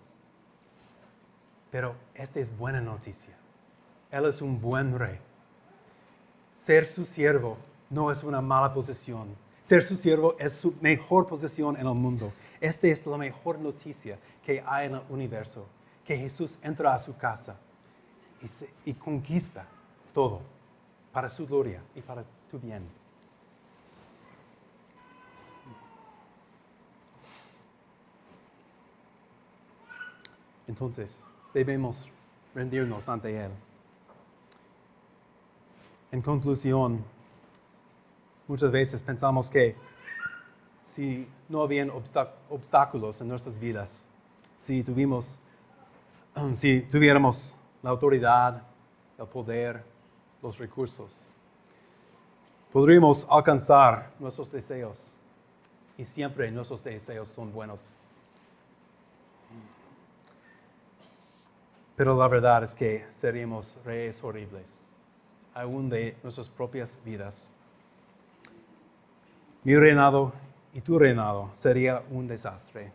Pero 1.70 1.94
esta 2.14 2.38
es 2.38 2.56
buena 2.56 2.80
noticia. 2.80 3.34
Él 4.10 4.26
es 4.26 4.40
un 4.42 4.60
buen 4.60 4.96
rey. 4.96 5.18
Ser 6.54 6.86
su 6.86 7.04
siervo 7.04 7.56
no 7.92 8.10
es 8.10 8.24
una 8.24 8.40
mala 8.40 8.72
posesión. 8.72 9.28
Ser 9.64 9.82
su 9.82 9.96
siervo 9.96 10.34
es 10.38 10.54
su 10.54 10.74
mejor 10.80 11.26
posesión 11.26 11.76
en 11.76 11.86
el 11.86 11.94
mundo. 11.94 12.32
Esta 12.60 12.88
es 12.88 13.06
la 13.06 13.16
mejor 13.16 13.58
noticia 13.58 14.18
que 14.44 14.64
hay 14.66 14.86
en 14.86 14.94
el 14.94 15.02
universo. 15.08 15.66
Que 16.04 16.16
Jesús 16.16 16.58
entra 16.62 16.94
a 16.94 16.98
su 16.98 17.16
casa 17.16 17.56
y, 18.42 18.90
y 18.90 18.94
conquista 18.94 19.66
todo 20.12 20.40
para 21.12 21.28
su 21.30 21.46
gloria 21.46 21.80
y 21.94 22.00
para 22.00 22.24
tu 22.50 22.58
bien. 22.58 22.82
Entonces, 30.66 31.26
debemos 31.52 32.08
rendirnos 32.54 33.08
ante 33.08 33.44
Él. 33.44 33.50
En 36.10 36.22
conclusión, 36.22 37.04
Muchas 38.52 38.70
veces 38.70 39.02
pensamos 39.02 39.48
que 39.48 39.74
si 40.82 41.26
no 41.48 41.62
habían 41.62 41.90
obstáculos 42.50 43.18
en 43.22 43.28
nuestras 43.28 43.58
vidas, 43.58 44.06
si, 44.58 44.82
tuvimos, 44.82 45.38
si 46.54 46.82
tuviéramos 46.82 47.58
la 47.82 47.88
autoridad, 47.88 48.62
el 49.18 49.26
poder, 49.26 49.82
los 50.42 50.58
recursos, 50.58 51.34
podríamos 52.70 53.26
alcanzar 53.30 54.12
nuestros 54.18 54.52
deseos. 54.52 55.14
Y 55.96 56.04
siempre 56.04 56.50
nuestros 56.50 56.84
deseos 56.84 57.28
son 57.28 57.50
buenos. 57.54 57.86
Pero 61.96 62.18
la 62.18 62.28
verdad 62.28 62.64
es 62.64 62.74
que 62.74 63.06
seríamos 63.12 63.78
reyes 63.82 64.22
horribles, 64.22 64.92
aún 65.54 65.88
de 65.88 66.18
nuestras 66.22 66.50
propias 66.50 66.98
vidas. 67.02 67.50
Mi 69.64 69.76
reinado 69.76 70.32
y 70.72 70.80
tu 70.80 70.98
reinado 70.98 71.50
sería 71.52 72.02
un 72.10 72.26
desastre. 72.26 72.92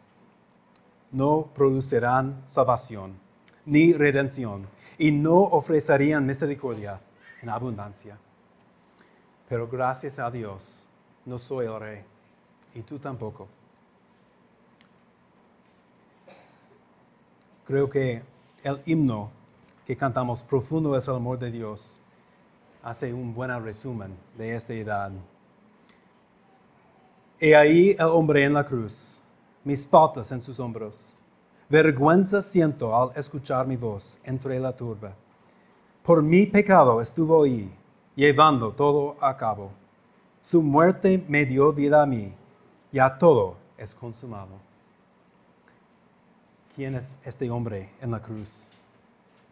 No 1.11 1.49
producirán 1.55 2.41
salvación 2.45 3.17
ni 3.65 3.93
redención 3.93 4.67
y 4.97 5.11
no 5.11 5.35
ofrecerían 5.35 6.25
misericordia 6.25 6.99
en 7.41 7.49
abundancia. 7.49 8.17
Pero 9.47 9.67
gracias 9.67 10.19
a 10.19 10.29
Dios, 10.29 10.87
no 11.25 11.37
soy 11.37 11.67
el 11.67 11.79
rey 11.79 12.03
y 12.75 12.81
tú 12.81 12.99
tampoco. 12.99 13.47
Creo 17.65 17.89
que 17.89 18.23
el 18.63 18.81
himno 18.85 19.29
que 19.85 19.95
cantamos, 19.95 20.43
Profundo 20.43 20.97
es 20.97 21.07
el 21.07 21.15
amor 21.15 21.39
de 21.39 21.49
Dios, 21.49 22.01
hace 22.83 23.13
un 23.13 23.33
buen 23.33 23.63
resumen 23.63 24.17
de 24.37 24.55
esta 24.55 24.73
edad. 24.73 25.11
He 27.39 27.55
ahí 27.55 27.95
el 27.99 28.07
hombre 28.07 28.43
en 28.43 28.53
la 28.53 28.65
cruz, 28.65 29.21
mis 29.63 29.87
faltas 29.87 30.31
en 30.31 30.41
sus 30.41 30.59
hombros. 30.59 31.19
Vergüenza 31.69 32.41
siento 32.41 32.95
al 32.95 33.11
escuchar 33.15 33.67
mi 33.67 33.77
voz 33.77 34.19
entre 34.23 34.59
la 34.59 34.75
turba. 34.75 35.13
Por 36.01 36.23
mi 36.23 36.47
pecado 36.47 36.99
estuvo 36.99 37.43
ahí, 37.43 37.71
llevando 38.15 38.71
todo 38.71 39.17
a 39.21 39.37
cabo. 39.37 39.69
Su 40.41 40.63
muerte 40.63 41.23
me 41.27 41.45
dio 41.45 41.71
vida 41.71 42.01
a 42.01 42.07
mí, 42.07 42.33
ya 42.91 43.19
todo 43.19 43.57
es 43.77 43.93
consumado. 43.93 44.57
¿Quién 46.75 46.95
es 46.95 47.13
este 47.23 47.51
hombre 47.51 47.91
en 48.01 48.09
la 48.09 48.19
cruz? 48.19 48.65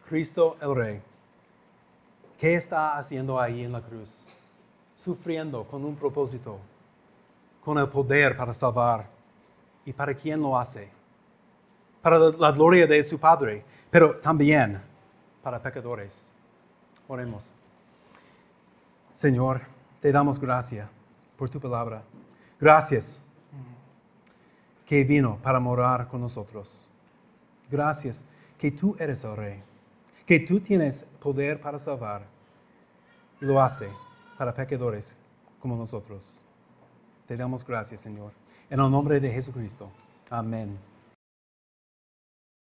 Cristo 0.08 0.56
el 0.60 0.74
Rey. 0.74 1.02
¿Qué 2.40 2.56
está 2.56 2.98
haciendo 2.98 3.40
ahí 3.40 3.62
en 3.62 3.70
la 3.70 3.80
cruz? 3.80 4.10
Sufriendo 4.96 5.62
con 5.64 5.84
un 5.84 5.94
propósito, 5.94 6.58
con 7.66 7.78
el 7.78 7.88
poder 7.88 8.36
para 8.36 8.52
salvar. 8.52 9.08
¿Y 9.84 9.92
para 9.92 10.14
quién 10.14 10.40
lo 10.40 10.56
hace? 10.56 10.88
Para 12.00 12.16
la 12.16 12.52
gloria 12.52 12.86
de 12.86 13.02
su 13.02 13.18
Padre, 13.18 13.64
pero 13.90 14.18
también 14.20 14.80
para 15.42 15.60
pecadores. 15.60 16.32
Oremos. 17.08 17.52
Señor, 19.16 19.62
te 20.00 20.12
damos 20.12 20.38
gracias 20.38 20.88
por 21.36 21.50
tu 21.50 21.58
palabra. 21.58 22.04
Gracias 22.60 23.20
que 24.84 25.02
vino 25.02 25.36
para 25.42 25.58
morar 25.58 26.06
con 26.06 26.20
nosotros. 26.20 26.86
Gracias 27.68 28.24
que 28.58 28.70
tú 28.70 28.94
eres 28.96 29.24
el 29.24 29.36
Rey, 29.36 29.62
que 30.24 30.38
tú 30.38 30.60
tienes 30.60 31.02
poder 31.18 31.60
para 31.60 31.80
salvar. 31.80 32.28
Y 33.40 33.44
lo 33.44 33.60
hace 33.60 33.88
para 34.38 34.54
pecadores 34.54 35.18
como 35.58 35.74
nosotros. 35.74 36.45
Te 37.26 37.36
damos 37.36 37.66
gracias, 37.66 38.00
Señor. 38.00 38.32
En 38.70 38.80
el 38.80 38.90
nombre 38.90 39.20
de 39.20 39.30
Jesucristo. 39.30 39.90
Amén. 40.30 40.78